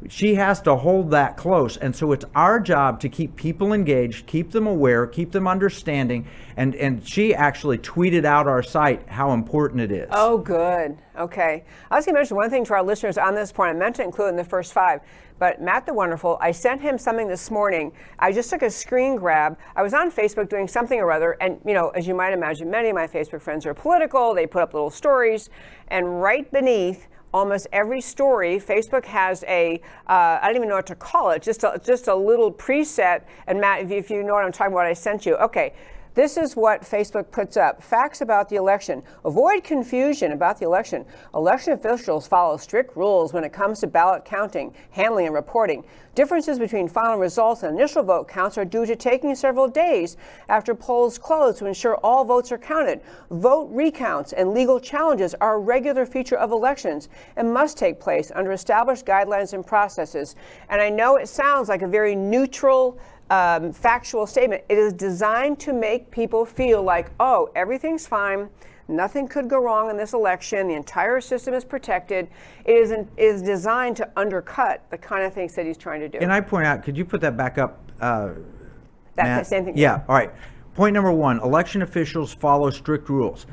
[0.09, 1.77] she has to hold that close.
[1.77, 6.27] And so it's our job to keep people engaged, keep them aware, keep them understanding.
[6.57, 10.09] And, and she actually tweeted out our site how important it is.
[10.11, 10.97] Oh, good.
[11.17, 11.63] Okay.
[11.89, 13.75] I was going to mention one thing to our listeners on this point.
[13.75, 15.01] I meant to include in the first five.
[15.39, 17.91] But Matt the Wonderful, I sent him something this morning.
[18.19, 19.57] I just took a screen grab.
[19.75, 21.37] I was on Facebook doing something or other.
[21.41, 24.33] And, you know, as you might imagine, many of my Facebook friends are political.
[24.33, 25.49] They put up little stories.
[25.89, 30.87] And right beneath, almost every story, Facebook has a uh, I don't even know what
[30.87, 33.23] to call it, just a, just a little preset.
[33.47, 35.35] And Matt, if you, if you know what I'm talking about, I sent you.
[35.37, 35.73] Okay,
[36.15, 39.01] this is what Facebook puts up facts about the election.
[39.25, 41.05] Avoid confusion about the election.
[41.33, 45.83] Election officials follow strict rules when it comes to ballot counting, handling, and reporting.
[46.15, 50.15] Differences between final results and initial vote counts are due to taking several days
[50.47, 53.01] after polls close to ensure all votes are counted.
[53.31, 58.31] Vote recounts and legal challenges are a regular feature of elections and must take place
[58.35, 60.35] under established guidelines and processes.
[60.69, 62.99] And I know it sounds like a very neutral,
[63.33, 64.63] um, factual statement.
[64.69, 68.47] It is designed to make people feel like, oh, everything's fine.
[68.87, 70.67] Nothing could go wrong in this election.
[70.67, 72.27] The entire system is protected.
[72.65, 76.09] It is, in, is designed to undercut the kind of things that he's trying to
[76.09, 76.19] do.
[76.19, 77.79] And I point out, could you put that back up?
[77.99, 78.33] Uh,
[79.15, 79.47] that Matt?
[79.47, 79.77] same thing.
[79.77, 80.31] Yeah, all right.
[80.75, 83.47] Point number one election officials follow strict rules.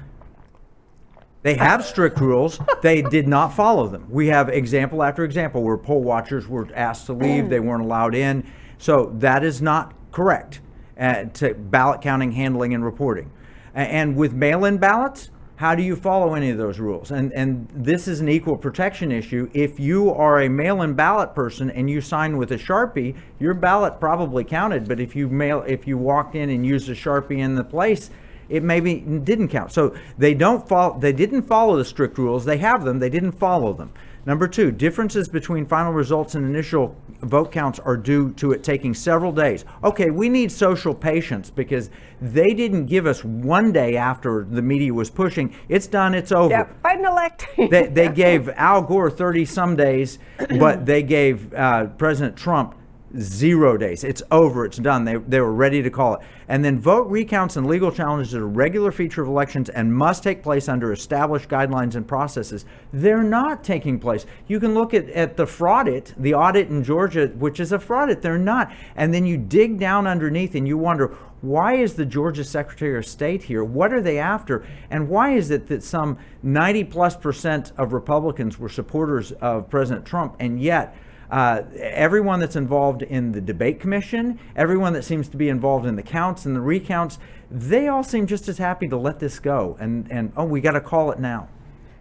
[1.43, 2.59] They have strict rules.
[2.83, 4.07] They did not follow them.
[4.11, 8.15] We have example after example where poll watchers were asked to leave, they weren't allowed
[8.15, 8.45] in.
[8.81, 10.61] So that is not correct
[10.99, 13.31] uh, to ballot counting, handling, and reporting.
[13.75, 17.11] And with mail-in ballots, how do you follow any of those rules?
[17.11, 19.51] And and this is an equal protection issue.
[19.53, 24.01] If you are a mail-in ballot person and you sign with a Sharpie, your ballot
[24.01, 24.89] probably counted.
[24.89, 28.11] But if you mail, if you walked in and used a Sharpie in the place,
[28.49, 29.73] it maybe didn't count.
[29.73, 30.99] So they don't follow.
[30.99, 32.47] They didn't follow the strict rules.
[32.47, 32.99] They have them.
[32.99, 33.93] They didn't follow them.
[34.27, 38.95] Number two, differences between final results and initial vote counts are due to it taking
[38.95, 39.65] several days.
[39.83, 44.93] Okay, we need social patience because they didn't give us one day after the media
[44.93, 45.55] was pushing.
[45.69, 46.51] It's done, it's over.
[46.51, 47.47] Yeah, Biden elect.
[47.57, 50.19] they, they gave Al Gore 30 some days,
[50.59, 52.75] but they gave uh, President Trump
[53.19, 54.05] zero days.
[54.05, 54.65] It's over.
[54.65, 55.05] It's done.
[55.05, 56.21] They, they were ready to call it.
[56.49, 60.23] And then vote recounts and legal challenges are a regular feature of elections and must
[60.23, 62.65] take place under established guidelines and processes.
[62.93, 64.27] They're not taking place.
[64.47, 68.11] You can look at, at the fraudit, the audit in Georgia, which is a fraud
[68.11, 68.23] it.
[68.23, 68.73] They're not.
[68.97, 73.07] And then you dig down underneath and you wonder, why is the Georgia Secretary of
[73.07, 73.65] State here?
[73.65, 74.67] What are they after?
[74.91, 80.05] And why is it that some 90 plus percent of Republicans were supporters of President
[80.05, 80.95] Trump and yet
[81.31, 85.97] uh, everyone that's involved in the debate commission, everyone that seems to be involved in
[85.97, 87.19] the counts and the recounts,
[87.51, 89.77] they all seem just as happy to let this go.
[89.81, 91.49] And, and oh, we got to call it now.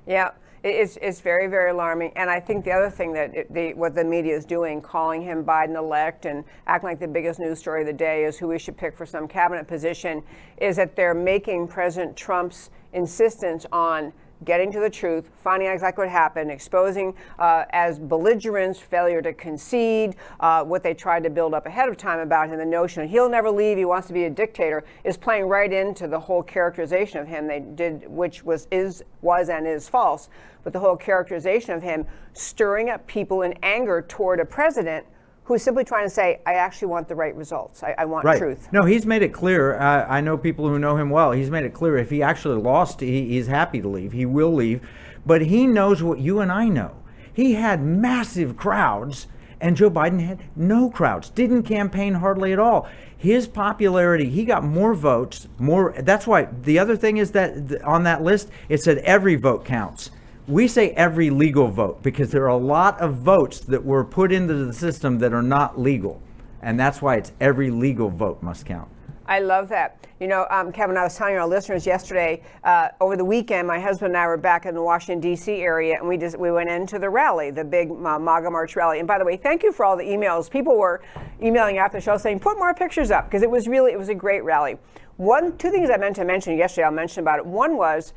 [0.07, 0.31] Yeah.
[0.61, 2.11] It's, it's very, very alarming.
[2.17, 5.21] And I think the other thing that it, the, what the media is doing, calling
[5.21, 8.49] him Biden elect and acting like the biggest news story of the day is who
[8.49, 10.21] we should pick for some cabinet position,
[10.57, 14.11] is that they're making President Trump's insistence on
[14.45, 19.33] getting to the truth, finding out exactly what happened, exposing uh, as belligerence, failure to
[19.33, 23.07] concede, uh, what they tried to build up ahead of time about him, the notion
[23.07, 26.43] he'll never leave, he wants to be a dictator, is playing right into the whole
[26.43, 30.29] characterization of him they did, which was is was and is false.
[30.63, 35.05] But the whole characterization of him stirring up people in anger toward a president
[35.55, 37.81] who's simply trying to say, I actually want the right results.
[37.83, 38.37] I, I want right.
[38.37, 38.69] truth.
[38.71, 39.79] No, he's made it clear.
[39.79, 41.31] Uh, I know people who know him well.
[41.31, 44.11] He's made it clear if he actually lost, he, he's happy to leave.
[44.11, 44.87] He will leave.
[45.25, 46.95] But he knows what you and I know.
[47.33, 49.27] He had massive crowds,
[49.59, 52.87] and Joe Biden had no crowds, didn't campaign hardly at all.
[53.17, 55.93] His popularity, he got more votes, more.
[55.99, 60.11] That's why the other thing is that on that list, it said every vote counts
[60.49, 64.31] we say every legal vote because there are a lot of votes that were put
[64.31, 66.19] into the system that are not legal.
[66.63, 68.89] And that's why it's every legal vote must count.
[69.27, 70.07] I love that.
[70.19, 73.79] You know, um, Kevin, I was telling our listeners yesterday, uh, over the weekend, my
[73.79, 75.51] husband and I were back in the Washington, D.C.
[75.61, 78.97] area, and we just we went into the rally, the big uh, MAGA March rally.
[78.97, 80.49] And by the way, thank you for all the emails.
[80.49, 81.01] People were
[81.43, 84.09] emailing after the show saying, put more pictures up, because it was really, it was
[84.09, 84.77] a great rally.
[85.17, 87.45] One, two things I meant to mention yesterday, I'll mention about it.
[87.45, 88.13] One was,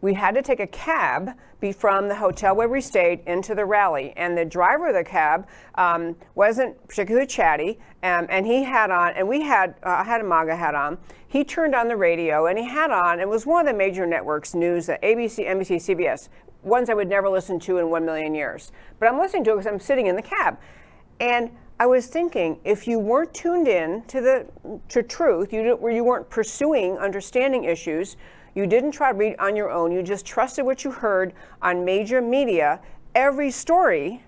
[0.00, 1.32] we had to take a cab
[1.76, 4.12] from the hotel where we stayed into the rally.
[4.16, 9.14] And the driver of the cab um, wasn't particularly chatty, um, and he had on,
[9.14, 10.98] and we had, uh, I had a MAGA hat on.
[11.26, 14.06] He turned on the radio, and he had on, it was one of the major
[14.06, 16.28] networks, news, uh, ABC, NBC, CBS,
[16.62, 18.70] ones I would never listen to in one million years.
[19.00, 20.58] But I'm listening to it because I'm sitting in the cab.
[21.18, 24.46] And I was thinking, if you weren't tuned in to the
[24.88, 28.16] to truth, you, you weren't pursuing understanding issues,
[28.58, 29.92] you didn't try to read on your own.
[29.92, 32.80] You just trusted what you heard on major media.
[33.14, 34.24] Every story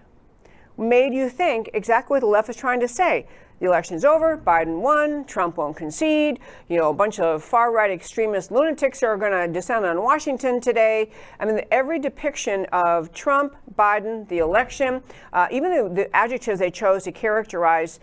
[0.78, 3.26] made you think exactly what the left is trying to say.
[3.58, 6.38] The election's over, Biden won, Trump won't concede,
[6.68, 10.60] you know, a bunch of far right extremist lunatics are going to descend on Washington
[10.60, 11.10] today.
[11.40, 16.70] I mean, every depiction of Trump, Biden, the election, uh, even the, the adjectives they
[16.70, 17.98] chose to characterize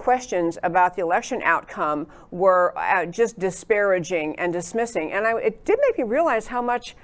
[0.00, 5.12] questions about the election outcome were uh, just disparaging and dismissing.
[5.12, 6.96] And I, it did make me realize how much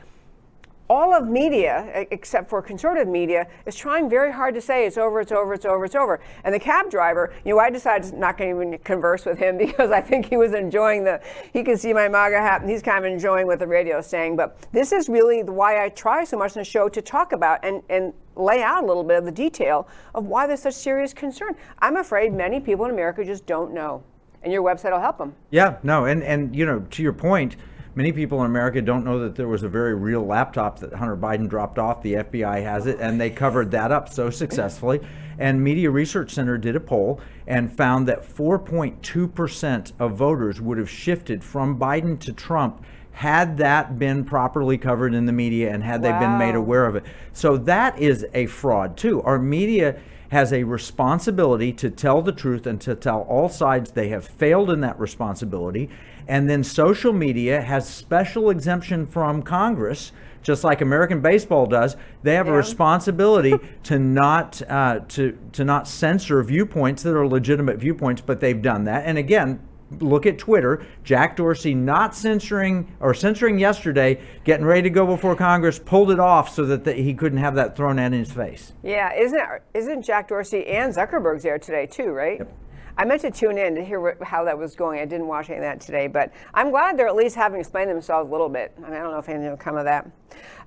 [0.88, 5.20] all of media, except for conservative media, is trying very hard to say it's over,
[5.20, 6.20] it's over, it's over, it's over.
[6.44, 9.58] And the cab driver, you know, I decided not going to even converse with him
[9.66, 11.20] because I think he was enjoying the,
[11.52, 14.06] he could see my MAGA hat and he's kind of enjoying what the radio is
[14.06, 14.36] saying.
[14.36, 17.64] But this is really why I try so much in the show to talk about
[17.64, 21.12] and, and lay out a little bit of the detail of why there's such serious
[21.12, 21.56] concern.
[21.80, 24.02] I'm afraid many people in America just don't know.
[24.42, 25.34] And your website will help them.
[25.50, 27.56] Yeah, no, and, and you know, to your point,
[27.96, 31.16] Many people in America don't know that there was a very real laptop that Hunter
[31.16, 32.02] Biden dropped off.
[32.02, 35.00] The FBI has it, and they covered that up so successfully.
[35.38, 40.90] And Media Research Center did a poll and found that 4.2% of voters would have
[40.90, 46.02] shifted from Biden to Trump had that been properly covered in the media and had
[46.02, 46.20] wow.
[46.20, 47.04] they been made aware of it.
[47.32, 49.22] So that is a fraud, too.
[49.22, 49.98] Our media
[50.30, 54.70] has a responsibility to tell the truth and to tell all sides they have failed
[54.70, 55.88] in that responsibility.
[56.28, 60.12] And then social media has special exemption from Congress,
[60.42, 61.96] just like American baseball does.
[62.22, 62.54] They have yeah.
[62.54, 68.40] a responsibility to not uh, to to not censor viewpoints that are legitimate viewpoints, but
[68.40, 69.04] they've done that.
[69.06, 69.60] And again,
[70.00, 70.84] look at Twitter.
[71.04, 76.20] Jack Dorsey not censoring or censoring yesterday, getting ready to go before Congress, pulled it
[76.20, 78.72] off so that the, he couldn't have that thrown at in his face.
[78.82, 79.42] Yeah, isn't
[79.74, 82.38] isn't Jack Dorsey and Zuckerberg's there today too, right?
[82.38, 82.52] Yep.
[82.98, 85.00] I meant to tune in to hear what, how that was going.
[85.00, 87.90] I didn't watch any of that today, but I'm glad they're at least having explained
[87.90, 88.72] themselves a little bit.
[88.78, 90.10] I, mean, I don't know if anything will come of that.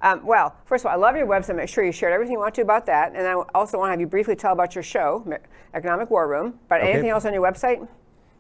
[0.02, 1.56] Um, well, first of all, I love your website.
[1.56, 3.14] Make sure you shared everything you want to about that.
[3.16, 5.26] And I also want to have you briefly tell about your show,
[5.74, 6.60] Economic War Room.
[6.68, 6.92] But okay.
[6.92, 7.88] anything else on your website?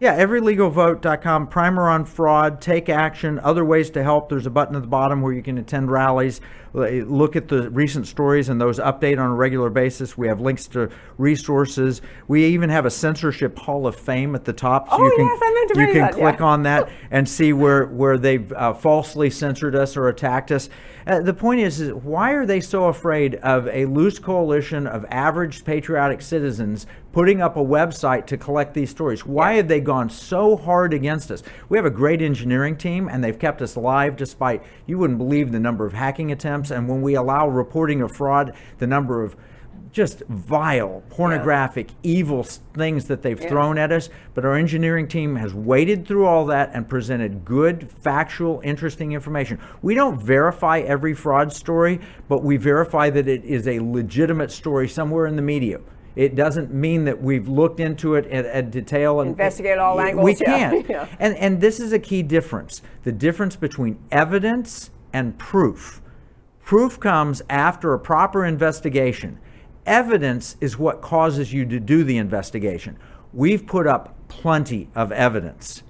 [0.01, 4.29] Yeah, everylegalvote.com, primer on fraud, take action, other ways to help.
[4.29, 6.39] There's a button at the bottom where you can attend rallies,
[6.73, 10.17] look at the recent stories and those update on a regular basis.
[10.17, 12.01] We have links to resources.
[12.29, 14.89] We even have a censorship hall of fame at the top.
[14.89, 16.45] So oh, you can, yes, I meant to you can that, click yeah.
[16.45, 20.69] on that and see where, where they've uh, falsely censored us or attacked us.
[21.09, 25.03] Uh, the point is, is, why are they so afraid of a loose coalition of
[25.09, 29.25] average patriotic citizens putting up a website to collect these stories?
[29.25, 29.57] Why yeah.
[29.57, 31.41] have they gone so hard against us?
[31.67, 35.51] We have a great engineering team, and they've kept us alive despite you wouldn't believe
[35.51, 36.69] the number of hacking attempts.
[36.69, 39.35] And when we allow reporting of fraud, the number of
[39.91, 41.95] just vile, pornographic, yeah.
[42.03, 43.49] evil things that they've yeah.
[43.49, 44.09] thrown at us.
[44.33, 49.59] But our engineering team has waded through all that and presented good, factual, interesting information.
[49.81, 54.87] We don't verify every fraud story, but we verify that it is a legitimate story
[54.87, 55.79] somewhere in the media.
[56.15, 60.25] It doesn't mean that we've looked into it at, at detail and investigate all angles.
[60.25, 60.85] We can't.
[60.89, 61.07] Yeah.
[61.19, 66.01] And and this is a key difference: the difference between evidence and proof.
[66.63, 69.39] Proof comes after a proper investigation
[69.89, 72.97] evidence is what causes you to do the investigation.
[73.33, 75.83] We've put up plenty of evidence.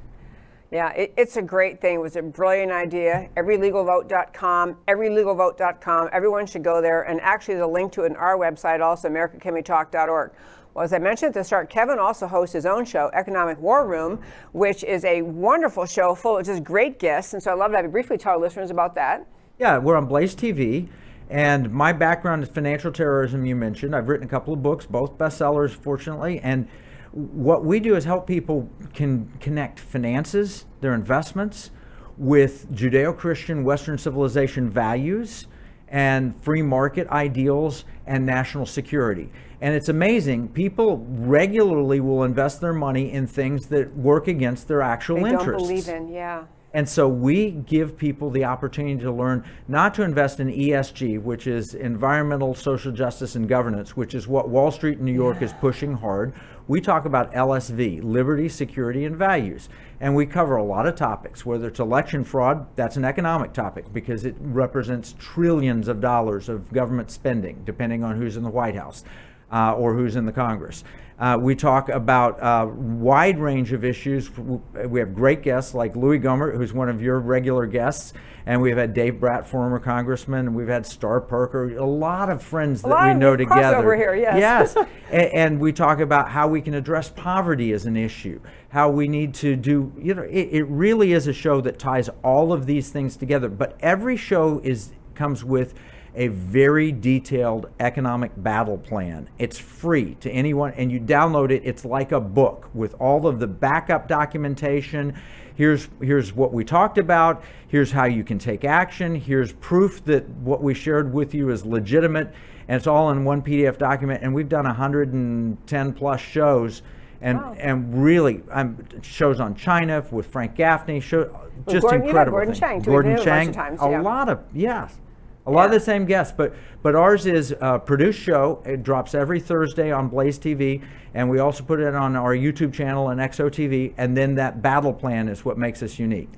[0.71, 1.95] Yeah, it, it's a great thing.
[1.95, 3.29] It was a brilliant idea.
[3.35, 6.09] Everylegalvote.com, everylegalvote.com.
[6.11, 7.03] Everyone should go there.
[7.03, 10.31] And actually, there's a link to it in our website also, americacanwetalk.org.
[10.73, 13.87] Well, as I mentioned at the start, Kevin also hosts his own show, Economic War
[13.87, 14.21] Room,
[14.53, 17.33] which is a wonderful show full of just great guests.
[17.33, 19.25] And so I'd love to briefly tell our listeners about that.
[19.57, 20.87] Yeah, we're on Blaze TV.
[21.29, 23.95] And my background is financial terrorism, you mentioned.
[23.95, 26.39] I've written a couple of books, both bestsellers, fortunately.
[26.39, 26.67] And
[27.11, 31.71] what we do is help people can connect finances, their investments,
[32.17, 35.47] with Judeo Christian Western civilization values
[35.87, 39.31] and free market ideals and national security.
[39.61, 40.49] And it's amazing.
[40.49, 45.67] People regularly will invest their money in things that work against their actual they interests.
[45.67, 46.43] Don't believe in, yeah.
[46.73, 51.47] And so we give people the opportunity to learn not to invest in ESG, which
[51.47, 55.45] is environmental, social justice, and governance, which is what Wall Street in New York yeah.
[55.45, 56.33] is pushing hard.
[56.67, 59.69] We talk about LSV, liberty, security, and values.
[59.99, 63.91] And we cover a lot of topics, whether it's election fraud, that's an economic topic
[63.91, 68.75] because it represents trillions of dollars of government spending, depending on who's in the White
[68.75, 69.03] House
[69.51, 70.83] uh, or who's in the Congress.
[71.19, 74.29] Uh, we talk about a wide range of issues.
[74.37, 78.13] We have great guests like Louie Gohmert, who's one of your regular guests,
[78.45, 82.41] and we've had Dave Brat, former congressman, and we've had Star Parker, a lot of
[82.41, 83.75] friends that we know together.
[83.75, 84.37] Over here, yes.
[84.39, 84.75] Yes,
[85.11, 88.39] and, and, we talk about how we can address poverty as an issue,
[88.69, 89.91] how we need to do.
[89.97, 93.49] You know, it, it really is a show that ties all of these things together.
[93.49, 95.73] But every show is comes with
[96.15, 99.29] a very detailed economic battle plan.
[99.37, 101.61] It's free to anyone, and you download it.
[101.65, 105.15] It's like a book with all of the backup documentation.
[105.55, 107.43] Here's, here's what we talked about.
[107.67, 109.15] Here's how you can take action.
[109.15, 112.33] Here's proof that what we shared with you is legitimate.
[112.67, 114.21] And it's all in one PDF document.
[114.23, 116.81] And we've done 110 plus shows
[117.21, 117.55] and wow.
[117.59, 121.25] and really um, shows on China with Frank Gaffney, show,
[121.67, 122.37] just Gordon, incredible.
[122.37, 122.61] Gordon thing.
[122.61, 124.01] Chang, Gordon Chang, a, times, a yeah.
[124.01, 124.97] lot of yes,
[125.45, 125.65] a lot yeah.
[125.65, 128.61] of the same guests, but but ours is a produced show.
[128.65, 130.83] It drops every Thursday on Blaze TV,
[131.13, 133.93] and we also put it on our YouTube channel and XOTV.
[133.97, 136.29] And then that battle plan is what makes us unique.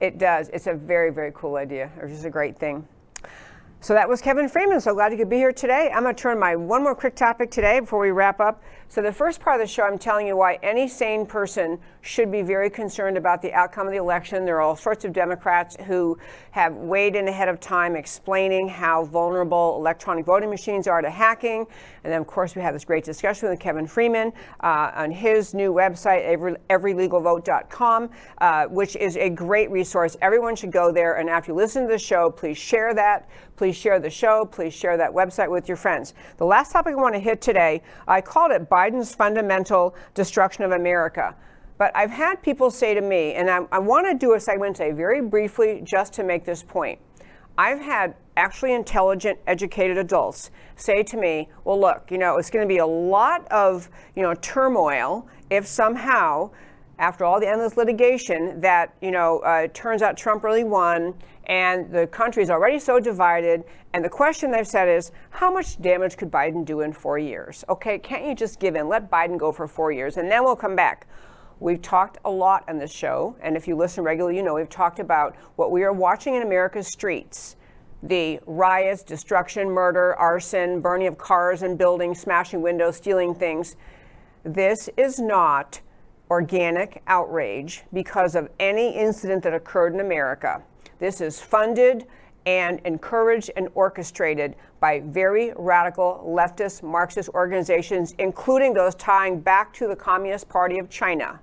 [0.00, 0.48] It does.
[0.50, 1.90] It's a very very cool idea.
[2.00, 2.86] It's just a great thing.
[3.80, 4.80] So that was Kevin Freeman.
[4.80, 5.90] So glad you could be here today.
[5.94, 8.60] I'm going to turn my one more quick topic today before we wrap up.
[8.90, 12.32] So the first part of the show, I'm telling you why any sane person should
[12.32, 14.46] be very concerned about the outcome of the election.
[14.46, 16.16] There are all sorts of Democrats who
[16.52, 21.66] have weighed in ahead of time explaining how vulnerable electronic voting machines are to hacking.
[22.02, 25.52] And then, of course, we have this great discussion with Kevin Freeman uh, on his
[25.52, 28.08] new website, every, everylegalvote.com,
[28.38, 30.16] uh, which is a great resource.
[30.22, 31.16] Everyone should go there.
[31.16, 33.28] And after you listen to the show, please share that.
[33.56, 34.46] Please share the show.
[34.46, 36.14] Please share that website with your friends.
[36.38, 40.70] The last topic I want to hit today, I called it Biden's fundamental destruction of
[40.70, 41.34] America.
[41.78, 44.76] But I've had people say to me, and I, I want to do a segment
[44.76, 47.00] today very briefly just to make this point.
[47.56, 52.64] I've had actually intelligent, educated adults say to me, well, look, you know, it's going
[52.64, 56.48] to be a lot of, you know, turmoil if somehow,
[57.00, 61.14] after all the endless litigation, that, you know, uh, turns out Trump really won
[61.48, 63.64] and the country is already so divided.
[63.94, 67.64] And the question they've said is, how much damage could Biden do in four years?
[67.68, 68.88] Okay, can't you just give in?
[68.88, 71.06] Let Biden go for four years, and then we'll come back.
[71.60, 74.68] We've talked a lot on this show, and if you listen regularly, you know we've
[74.68, 77.56] talked about what we are watching in America's streets
[78.02, 83.74] the riots, destruction, murder, arson, burning of cars and buildings, smashing windows, stealing things.
[84.44, 85.80] This is not
[86.30, 90.62] organic outrage because of any incident that occurred in America.
[90.98, 92.06] This is funded
[92.46, 99.86] and encouraged and orchestrated by very radical leftist Marxist organizations, including those tying back to
[99.86, 101.40] the Communist Party of China.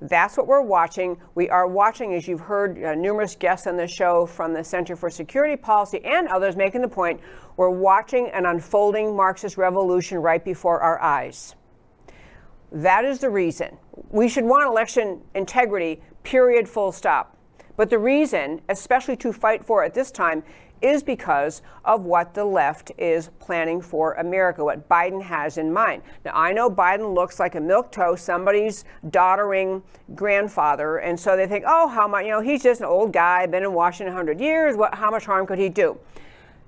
[0.00, 1.16] That's what we're watching.
[1.36, 4.96] We are watching, as you've heard uh, numerous guests on the show from the Center
[4.96, 7.20] for Security Policy and others making the point,
[7.56, 11.54] we're watching an unfolding Marxist revolution right before our eyes.
[12.72, 13.76] That is the reason.
[14.10, 17.36] We should want election integrity, period, full stop.
[17.76, 20.42] But the reason, especially to fight for at this time,
[20.82, 26.02] is because of what the left is planning for America, what Biden has in mind.
[26.24, 29.82] Now, I know Biden looks like a milk milquetoast, somebody's doddering
[30.14, 33.46] grandfather, and so they think, oh, how much, you know, he's just an old guy,
[33.46, 35.96] been in Washington 100 years, what, how much harm could he do?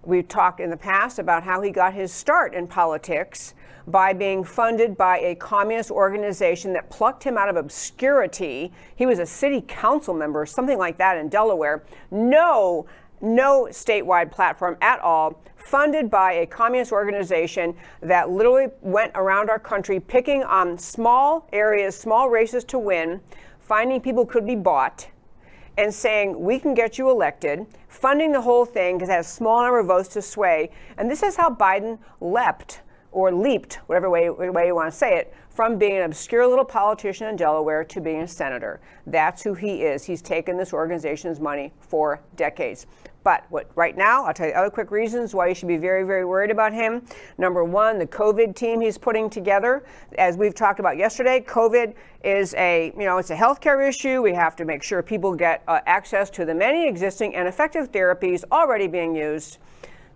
[0.04, 3.54] We've talked in the past about how he got his start in politics
[3.86, 8.72] by being funded by a communist organization that plucked him out of obscurity.
[8.96, 11.84] He was a city council member, something like that in Delaware.
[12.10, 12.86] No
[13.20, 19.58] no statewide platform at all, funded by a communist organization that literally went around our
[19.58, 23.20] country picking on small areas, small races to win,
[23.60, 25.08] finding people could be bought,
[25.78, 29.30] and saying, we can get you elected, funding the whole thing because it has a
[29.30, 30.70] small number of votes to sway.
[30.98, 32.80] And this is how Biden leapt
[33.14, 36.64] or leaped, whatever way, way you want to say it, from being an obscure little
[36.64, 38.80] politician in Delaware to being a senator.
[39.06, 40.04] That's who he is.
[40.04, 42.86] He's taken this organization's money for decades.
[43.22, 46.02] But what right now, I'll tell you other quick reasons why you should be very,
[46.02, 47.06] very worried about him.
[47.38, 49.86] Number one, the COVID team he's putting together.
[50.18, 51.94] As we've talked about yesterday, COVID
[52.24, 54.20] is a, you know, it's a healthcare issue.
[54.20, 57.92] We have to make sure people get uh, access to the many existing and effective
[57.92, 59.58] therapies already being used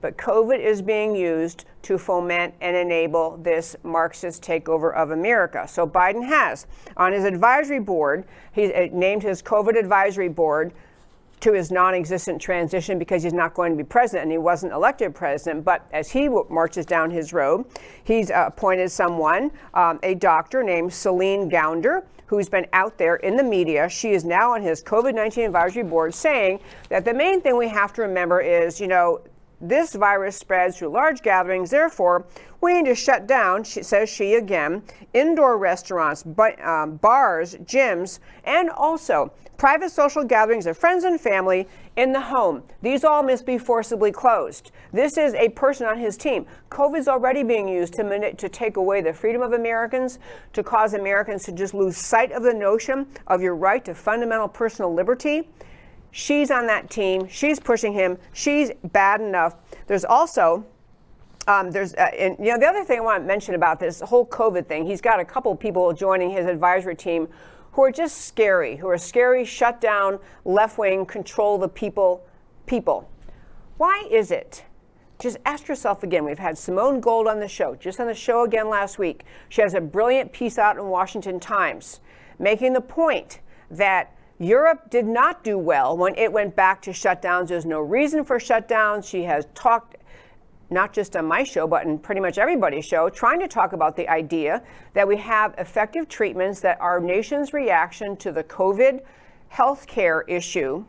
[0.00, 5.66] but COVID is being used to foment and enable this Marxist takeover of America.
[5.68, 10.72] So Biden has on his advisory board, he uh, named his COVID advisory board
[11.40, 14.72] to his non existent transition because he's not going to be president and he wasn't
[14.72, 15.64] elected president.
[15.64, 17.66] But as he marches down his road,
[18.04, 23.36] he's uh, appointed someone, um, a doctor named Celine Gounder, who's been out there in
[23.36, 23.88] the media.
[23.88, 27.68] She is now on his COVID 19 advisory board saying that the main thing we
[27.68, 29.20] have to remember is, you know,
[29.60, 31.70] this virus spreads through large gatherings.
[31.70, 32.26] Therefore,
[32.60, 34.82] we need to shut down, she, says she again,
[35.14, 36.24] indoor restaurants,
[36.62, 42.62] um, bars, gyms, and also private social gatherings of friends and family in the home.
[42.80, 44.70] These all must be forcibly closed.
[44.92, 46.46] This is a person on his team.
[46.70, 50.20] COVID is already being used to, to take away the freedom of Americans,
[50.52, 54.46] to cause Americans to just lose sight of the notion of your right to fundamental
[54.46, 55.48] personal liberty.
[56.10, 57.28] She's on that team.
[57.28, 58.18] She's pushing him.
[58.32, 59.56] She's bad enough.
[59.86, 60.64] There's also
[61.48, 64.00] um, there's, uh, and, you know, the other thing I want to mention about this
[64.02, 67.26] whole COVID thing, he's got a couple people joining his advisory team
[67.72, 72.26] who are just scary, who are scary, shut down, left wing, control the people,
[72.66, 73.10] people.
[73.78, 74.64] Why is it?
[75.18, 76.24] Just ask yourself again.
[76.24, 79.24] We've had Simone Gold on the show, just on the show again last week.
[79.48, 82.00] She has a brilliant piece out in Washington Times
[82.38, 83.40] making the point
[83.70, 87.48] that Europe did not do well when it went back to shutdowns.
[87.48, 89.08] There's no reason for shutdowns.
[89.08, 89.96] She has talked,
[90.70, 93.96] not just on my show, but in pretty much everybody's show, trying to talk about
[93.96, 94.62] the idea
[94.94, 99.00] that we have effective treatments, that our nation's reaction to the COVID
[99.52, 100.84] healthcare issue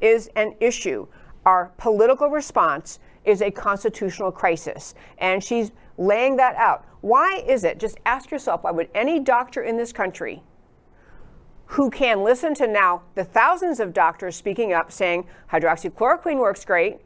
[0.00, 1.06] is an issue.
[1.44, 4.94] Our political response is a constitutional crisis.
[5.18, 6.86] And she's laying that out.
[7.00, 7.78] Why is it?
[7.78, 10.42] Just ask yourself why would any doctor in this country
[11.72, 16.98] who can listen to now the thousands of doctors speaking up saying hydroxychloroquine works great,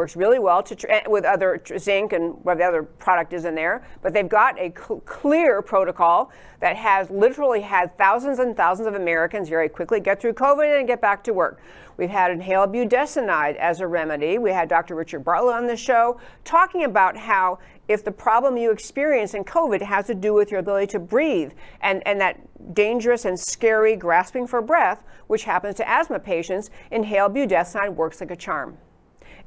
[0.00, 3.54] works really well to eh, with other zinc and whatever the other product is in
[3.54, 3.86] there.
[4.00, 8.94] But they've got a cl- clear protocol that has literally had thousands and thousands of
[8.94, 11.60] Americans very quickly get through COVID and get back to work.
[11.98, 14.38] We've had inhaled budesonide as a remedy.
[14.38, 14.94] We had Dr.
[14.94, 19.82] Richard Bartlett on the show talking about how if the problem you experience in COVID
[19.82, 22.40] has to do with your ability to breathe and, and that
[22.72, 28.30] dangerous and scary grasping for breath, which happens to asthma patients, inhaled budesonide works like
[28.30, 28.78] a charm.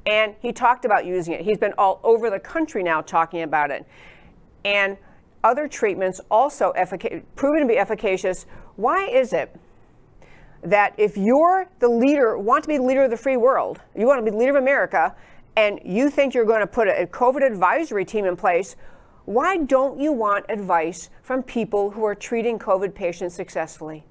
[0.05, 1.41] And he talked about using it.
[1.41, 3.85] He's been all over the country now talking about it.
[4.65, 4.97] And
[5.43, 8.45] other treatments also effic- proven to be efficacious.
[8.75, 9.55] Why is it
[10.63, 14.07] that if you're the leader, want to be the leader of the free world, you
[14.07, 15.13] want to be the leader of America,
[15.55, 18.75] and you think you're going to put a COVID advisory team in place,
[19.25, 24.03] why don't you want advice from people who are treating COVID patients successfully?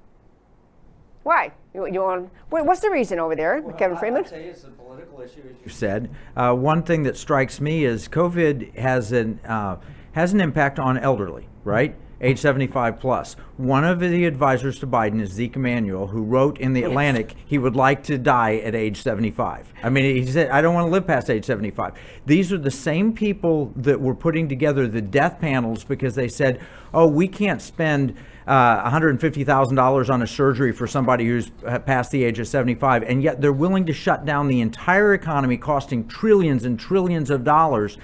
[1.23, 1.53] Why?
[1.75, 4.25] You, you want, what's the reason over there, well, Kevin Freeman?
[4.25, 6.15] I'll tell you, it's a political issue, as you said.
[6.37, 9.77] Uh, one thing that strikes me is COVID has an uh,
[10.13, 11.97] has an impact on elderly, right?
[12.23, 13.35] age 75 plus.
[13.57, 17.59] One of the advisors to Biden is Zeke Emanuel, who wrote in the Atlantic he
[17.59, 19.73] would like to die at age 75.
[19.83, 21.95] I mean, he said, I don't want to live past age 75.
[22.25, 26.61] These are the same people that were putting together the death panels because they said,
[26.95, 28.17] oh, we can't spend
[28.47, 31.51] uh, $150,000 on a surgery for somebody who's
[31.87, 35.57] past the age of 75, and yet they're willing to shut down the entire economy,
[35.57, 37.99] costing trillions and trillions of dollars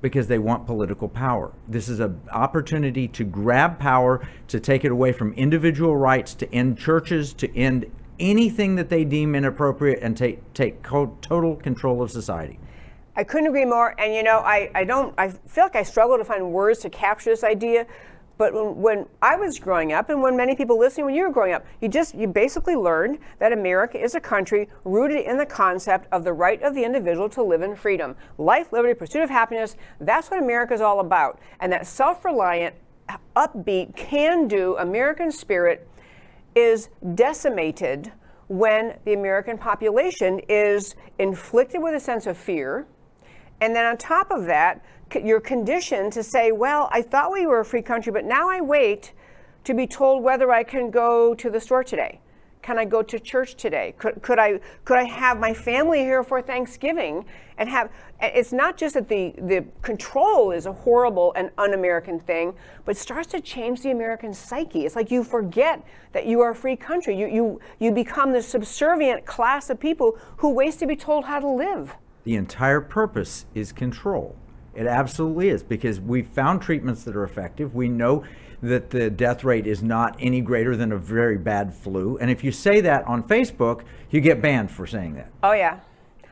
[0.00, 1.52] because they want political power.
[1.68, 6.52] This is an opportunity to grab power, to take it away from individual rights, to
[6.52, 12.02] end churches, to end anything that they deem inappropriate, and take, take co- total control
[12.02, 12.58] of society.
[13.14, 13.94] I couldn't agree more.
[14.00, 16.90] And you know, I, I don't, I feel like I struggle to find words to
[16.90, 17.86] capture this idea
[18.42, 21.30] but when, when, I was growing up, and when many people listening, when you were
[21.30, 25.46] growing up, you just you basically learned that America is a country rooted in the
[25.46, 29.30] concept of the right of the individual to live in freedom, life, liberty, pursuit of
[29.30, 29.76] happiness.
[30.00, 32.74] That's what America is all about, and that self-reliant,
[33.36, 35.88] upbeat, can-do American spirit
[36.56, 38.10] is decimated
[38.48, 42.88] when the American population is inflicted with a sense of fear.
[43.60, 44.84] And then on top of that,
[45.14, 48.60] you're conditioned to say, well, I thought we were a free country, but now I
[48.60, 49.12] wait
[49.64, 52.20] to be told whether I can go to the store today.
[52.62, 53.94] can I go to church today?
[53.98, 57.24] Could, could I could I have my family here for Thanksgiving
[57.58, 57.90] and have
[58.20, 62.54] it's not just that the the control is a horrible and un-American thing,
[62.84, 64.86] but it starts to change the American psyche.
[64.86, 67.18] It's like you forget that you are a free country.
[67.18, 71.40] You you you become the subservient class of people who waits to be told how
[71.40, 71.96] to live.
[72.24, 74.36] The entire purpose is control.
[74.74, 77.74] It absolutely is because we've found treatments that are effective.
[77.74, 78.24] We know
[78.62, 82.16] that the death rate is not any greater than a very bad flu.
[82.18, 85.30] And if you say that on Facebook, you get banned for saying that.
[85.42, 85.80] Oh, yeah.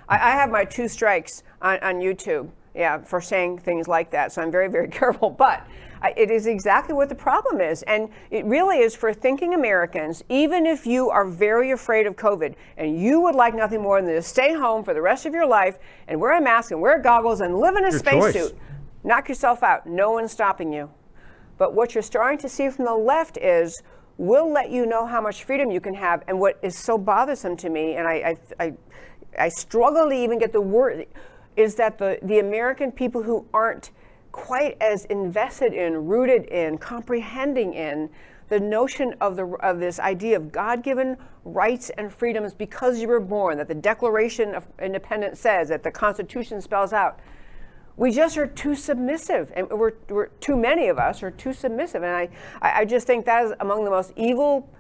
[0.09, 4.33] I, I have my two strikes on, on YouTube, yeah, for saying things like that.
[4.33, 5.31] So I'm very, very careful.
[5.31, 5.67] But
[6.17, 7.83] it is exactly what the problem is.
[7.83, 12.55] And it really is for thinking Americans, even if you are very afraid of COVID
[12.77, 15.47] and you would like nothing more than to stay home for the rest of your
[15.47, 15.79] life
[16.09, 18.57] and wear a mask and wear goggles and live in a spacesuit,
[19.05, 19.87] knock yourself out.
[19.87, 20.91] No one's stopping you.
[21.59, 23.83] But what you're starting to see from the left is
[24.17, 26.25] we'll let you know how much freedom you can have.
[26.27, 28.75] And what is so bothersome to me, and I, I, I,
[29.39, 31.07] I struggle to even get the word,
[31.57, 33.91] is that the, the American people who aren't
[34.41, 38.09] quite as invested in, rooted in, comprehending in
[38.49, 43.07] the notion of, the, of this idea of God given rights and freedoms because you
[43.07, 47.21] were born, that the Declaration of Independence says, that the Constitution spells out
[47.97, 52.03] we just are too submissive and we're, we're too many of us are too submissive
[52.03, 52.29] and I,
[52.63, 54.71] I just think that is among the most evil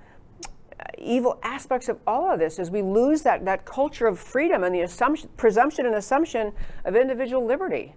[0.97, 4.75] evil aspects of all of this is we lose that, that culture of freedom and
[4.75, 6.51] the assumption, presumption and assumption
[6.87, 7.95] of individual liberty.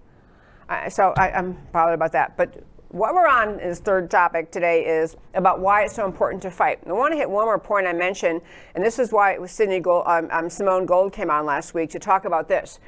[0.90, 2.38] So I, I'm bothered about that.
[2.38, 6.52] But what we're on is third topic today is about why it's so important to
[6.52, 6.80] fight.
[6.84, 8.42] And I want to hit one more point I mentioned,
[8.76, 11.74] and this is why it was Sydney Gold, um, um, Simone Gold came on last
[11.74, 12.80] week to talk about this.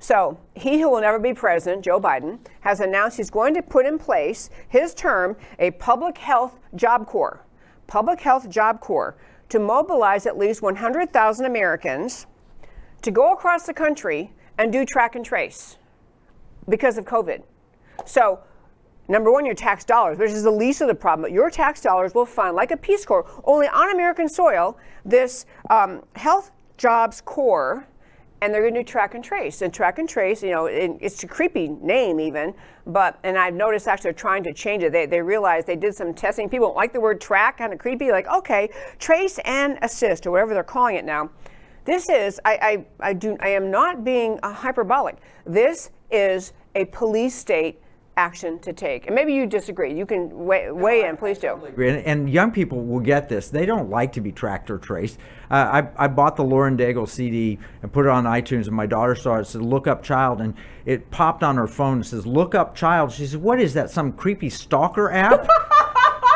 [0.00, 3.86] So, he who will never be president, Joe Biden, has announced he's going to put
[3.86, 7.46] in place his term a public health job corps.
[7.86, 9.16] Public health job corps
[9.48, 12.26] to mobilize at least 100,000 Americans
[13.02, 15.76] to go across the country and do track and trace
[16.68, 17.42] because of COVID.
[18.06, 18.40] So,
[19.08, 22.14] number one, your tax dollars, which is the least of the problem, your tax dollars
[22.14, 27.86] will fund, like a Peace Corps, only on American soil, this um, health jobs corps
[28.42, 29.62] and they're going to do track and trace.
[29.62, 32.52] And track and trace, you know, it, it's a creepy name even,
[32.84, 34.90] but, and I've noticed actually they're trying to change it.
[34.90, 36.48] They, they realized they did some testing.
[36.48, 40.54] People like the word track, kind of creepy, like, okay, trace and assist, or whatever
[40.54, 41.30] they're calling it now.
[41.84, 45.18] This is, I, I, I, do, I am not being hyperbolic.
[45.46, 47.80] This is a police state
[48.16, 49.06] action to take.
[49.06, 49.96] And maybe you disagree.
[49.96, 51.58] You can weigh, weigh in, please do.
[51.64, 53.48] And, and, young people will get this.
[53.48, 55.18] They don't like to be tracked or traced.
[55.50, 58.86] Uh, I, I bought the Lauren Daigle CD and put it on iTunes, and my
[58.86, 59.40] daughter saw it.
[59.42, 60.42] It said, Look Up Child.
[60.42, 60.54] And
[60.84, 63.12] it popped on her phone and says, Look Up Child.
[63.12, 63.90] She said, What is that?
[63.90, 65.48] Some creepy stalker app?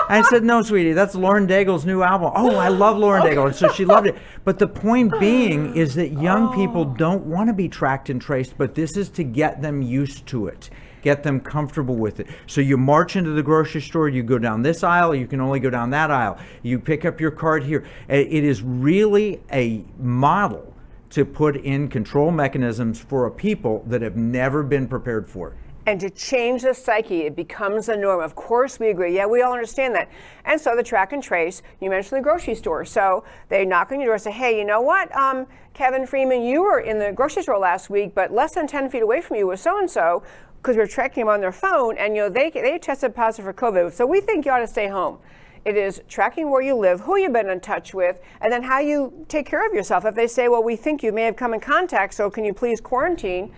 [0.09, 2.33] I said, no, sweetie, that's Lauren Daigle's new album.
[2.35, 3.47] Oh, I love Lauren Daigle.
[3.47, 4.17] And so she loved it.
[4.45, 5.75] But the point being oh.
[5.75, 6.53] is that young oh.
[6.55, 10.27] people don't want to be tracked and traced, but this is to get them used
[10.27, 10.71] to it
[11.03, 12.27] get them comfortable with it.
[12.49, 15.61] So you march into the grocery store, you go down this aisle, you can only
[15.61, 16.37] go down that aisle.
[16.65, 17.87] You pick up your card here.
[18.09, 20.75] It is really a model
[21.11, 25.55] to put in control mechanisms for a people that have never been prepared for
[25.87, 28.21] and to change the psyche, it becomes a norm.
[28.21, 29.15] Of course, we agree.
[29.15, 30.11] Yeah, we all understand that.
[30.45, 32.85] And so the track and trace, you mentioned the grocery store.
[32.85, 36.43] So they knock on your door and say, hey, you know what, um, Kevin Freeman,
[36.43, 39.37] you were in the grocery store last week, but less than 10 feet away from
[39.37, 40.23] you was so and so
[40.67, 43.53] because we're tracking them on their phone, and you know they they tested positive for
[43.53, 43.93] COVID.
[43.93, 45.19] So we think you ought to stay home.
[45.65, 48.81] It is tracking where you live, who you've been in touch with, and then how
[48.81, 50.05] you take care of yourself.
[50.05, 52.53] If they say, well, we think you may have come in contact, so can you
[52.53, 53.53] please quarantine?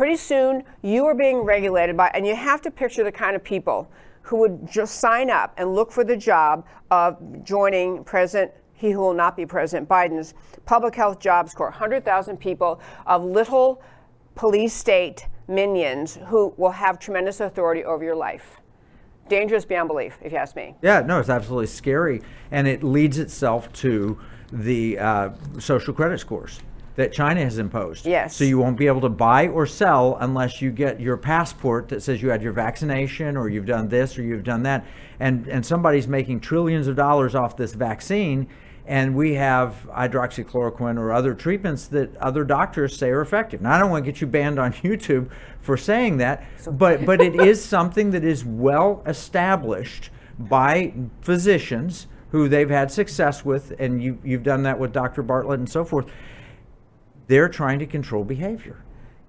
[0.00, 3.44] Pretty soon, you are being regulated by, and you have to picture the kind of
[3.44, 3.92] people
[4.22, 9.00] who would just sign up and look for the job of joining President he who
[9.00, 10.32] will not be President Biden's
[10.64, 13.82] Public Health Jobs Corps, 100,000 people of little
[14.36, 18.56] police state minions who will have tremendous authority over your life.
[19.28, 20.76] Dangerous beyond belief, if you ask me.
[20.80, 22.22] Yeah, no, it's absolutely scary.
[22.50, 24.18] And it leads itself to
[24.50, 26.60] the uh, social credit scores
[26.96, 28.06] that China has imposed.
[28.06, 28.36] Yes.
[28.36, 32.02] So you won't be able to buy or sell unless you get your passport that
[32.02, 34.84] says you had your vaccination or you've done this or you've done that.
[35.18, 38.48] And and somebody's making trillions of dollars off this vaccine
[38.90, 43.60] and we have hydroxychloroquine or other treatments that other doctors say are effective.
[43.60, 45.30] Now, I don't want to get you banned on YouTube
[45.60, 52.48] for saying that, but but it is something that is well established by physicians who
[52.48, 55.22] they've had success with, and you you've done that with Dr.
[55.22, 56.06] Bartlett and so forth.
[57.30, 58.82] They're trying to control behavior.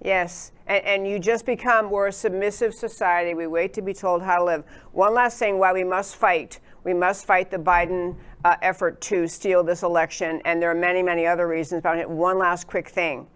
[0.04, 3.32] Yes, and, and, you just become, we're a submissive society.
[3.34, 4.64] We wait to be told how to live.
[4.90, 9.28] One last thing why we must fight We must fight the Biden uh, effort to
[9.28, 12.10] steal this election, and there are many, many other reasons But.
[12.10, 13.28] One last quick thing.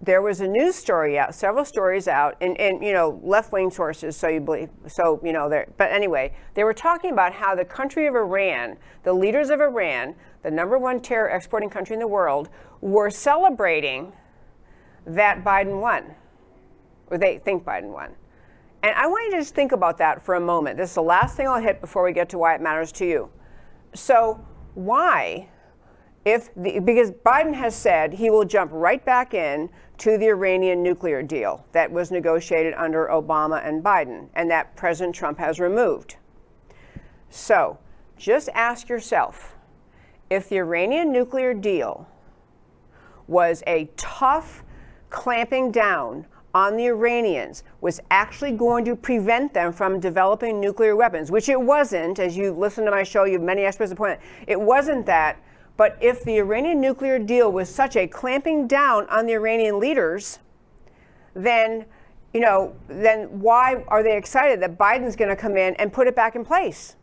[0.00, 4.16] There was a news story out, several stories out, and, and you know, left-wing sources.
[4.16, 5.66] So you believe, so you know, there.
[5.76, 10.14] But anyway, they were talking about how the country of Iran, the leaders of Iran,
[10.46, 14.12] the number one terror exporting country in the world, were celebrating
[15.04, 16.14] that Biden won,
[17.08, 18.14] or they think Biden won.
[18.84, 20.76] And I want you to just think about that for a moment.
[20.76, 23.04] This is the last thing I'll hit before we get to why it matters to
[23.04, 23.28] you.
[23.92, 24.40] So,
[24.74, 25.48] why,
[26.24, 29.68] if the, because Biden has said he will jump right back in
[29.98, 35.12] to the Iranian nuclear deal that was negotiated under Obama and Biden, and that President
[35.12, 36.18] Trump has removed.
[37.30, 37.80] So,
[38.16, 39.55] just ask yourself
[40.30, 42.08] if the Iranian nuclear deal
[43.26, 44.62] was a tough
[45.10, 51.30] clamping down on the Iranians was actually going to prevent them from developing nuclear weapons,
[51.30, 54.20] which it wasn't, as you listen to my show, you have many experts have pointed
[54.46, 55.38] It wasn't that.
[55.76, 60.38] But if the Iranian nuclear deal was such a clamping down on the Iranian leaders,
[61.34, 61.84] then
[62.32, 66.06] you know, then why are they excited that Biden's going to come in and put
[66.06, 66.96] it back in place?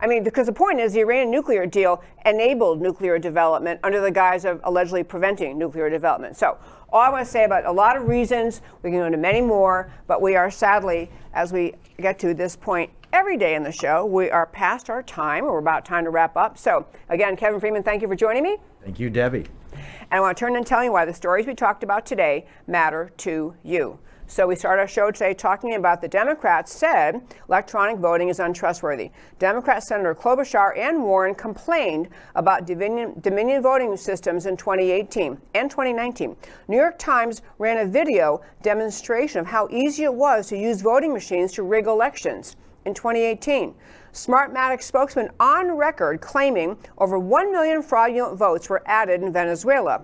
[0.00, 4.10] I mean, because the point is the Iranian nuclear deal enabled nuclear development under the
[4.10, 6.36] guise of allegedly preventing nuclear development.
[6.36, 6.58] So
[6.92, 9.40] all I want to say about a lot of reasons, we can go into many
[9.40, 13.72] more, but we are sadly, as we get to this point every day in the
[13.72, 16.58] show, we are past our time, or we're about time to wrap up.
[16.58, 18.58] So, again, Kevin Freeman, thank you for joining me.
[18.82, 19.46] Thank you, Debbie.
[19.72, 22.46] And I want to turn and tell you why the stories we talked about today
[22.66, 23.98] matter to you.
[24.34, 29.12] So we start our show today talking about the Democrats said electronic voting is untrustworthy.
[29.38, 36.34] Democrat Senator Klobuchar and Warren complained about Dominion, Dominion voting systems in 2018 and 2019.
[36.66, 41.12] New York Times ran a video demonstration of how easy it was to use voting
[41.12, 42.56] machines to rig elections
[42.86, 43.72] in 2018.
[44.12, 50.02] Smartmatic spokesman on record claiming over 1 million fraudulent votes were added in Venezuela.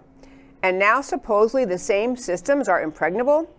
[0.62, 3.50] And now supposedly the same systems are impregnable?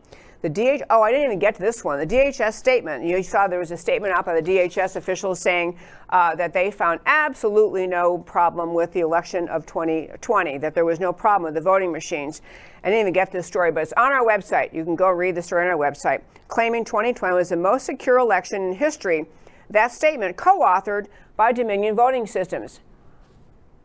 [0.41, 1.99] The DH, oh, I didn't even get to this one.
[1.99, 3.05] The DHS statement.
[3.05, 5.77] You saw there was a statement out by the DHS officials saying
[6.09, 10.99] uh, that they found absolutely no problem with the election of 2020, that there was
[10.99, 12.41] no problem with the voting machines.
[12.83, 14.73] I didn't even get to this story, but it's on our website.
[14.73, 18.17] You can go read the story on our website, claiming 2020 was the most secure
[18.17, 19.27] election in history.
[19.69, 21.05] That statement, co authored
[21.37, 22.79] by Dominion Voting Systems.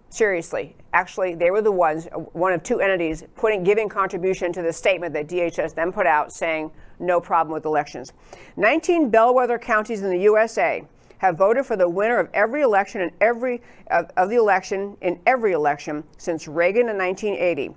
[0.09, 4.63] Seriously, actually, they were the ones, uh, one of two entities, putting giving contribution to
[4.63, 8.13] the statement that DHS then put out saying no problem with elections.
[8.57, 10.85] 19 bellwether counties in the USA
[11.19, 15.19] have voted for the winner of every election in every of, of the election in
[15.27, 17.75] every election since Reagan in 1980.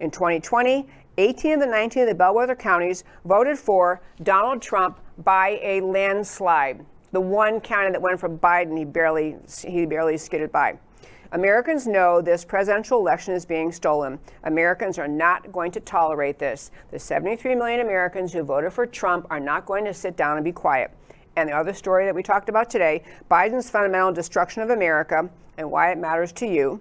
[0.00, 0.86] In 2020,
[1.18, 6.84] 18 of the 19 of the bellwether counties voted for Donald Trump by a landslide.
[7.12, 10.78] The one county that went for Biden, he barely he barely skidded by.
[11.32, 14.18] Americans know this presidential election is being stolen.
[14.44, 16.72] Americans are not going to tolerate this.
[16.90, 20.44] The 73 million Americans who voted for Trump are not going to sit down and
[20.44, 20.90] be quiet.
[21.36, 25.70] And the other story that we talked about today Biden's fundamental destruction of America and
[25.70, 26.80] why it matters to you.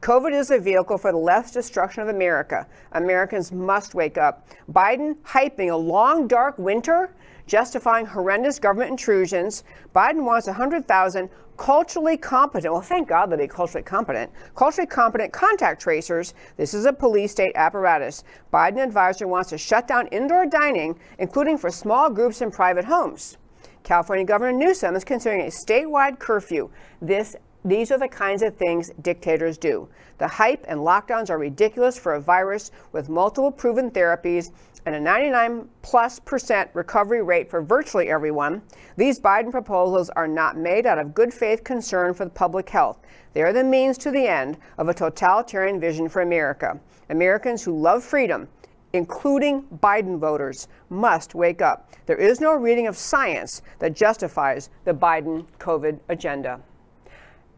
[0.00, 2.66] COVID is a vehicle for the left's destruction of America.
[2.92, 4.48] Americans must wake up.
[4.72, 7.10] Biden hyping a long, dark winter,
[7.46, 9.64] justifying horrendous government intrusions.
[9.94, 15.80] Biden wants 100,000 culturally competent, well, thank God that they culturally competent, culturally competent contact
[15.80, 16.34] tracers.
[16.56, 18.24] This is a police state apparatus.
[18.52, 23.38] Biden advisor wants to shut down indoor dining, including for small groups in private homes.
[23.82, 26.68] California Governor Newsom is considering a statewide curfew.
[27.00, 29.88] This these are the kinds of things dictators do.
[30.18, 34.52] The hype and lockdowns are ridiculous for a virus with multiple proven therapies
[34.86, 38.62] and a 99 plus percent recovery rate for virtually everyone,
[38.96, 43.00] these Biden proposals are not made out of good faith concern for the public health.
[43.32, 46.78] They are the means to the end of a totalitarian vision for America.
[47.10, 48.46] Americans who love freedom,
[48.92, 51.90] including Biden voters, must wake up.
[52.06, 56.60] There is no reading of science that justifies the Biden COVID agenda.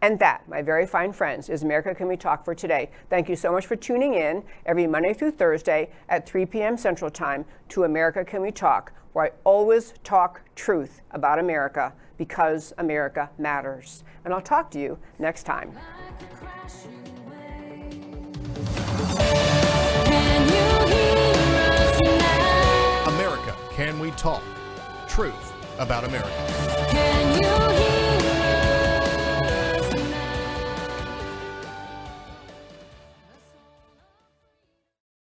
[0.01, 2.90] And that, my very fine friends, is America Can We Talk for today.
[3.11, 6.76] Thank you so much for tuning in every Monday through Thursday at 3 p.m.
[6.76, 12.72] Central Time to America Can We Talk, where I always talk truth about America because
[12.78, 14.05] America matters.
[14.24, 15.72] And I'll talk to you next time.
[23.07, 24.42] America Can We Talk?
[25.09, 27.18] Truth about America.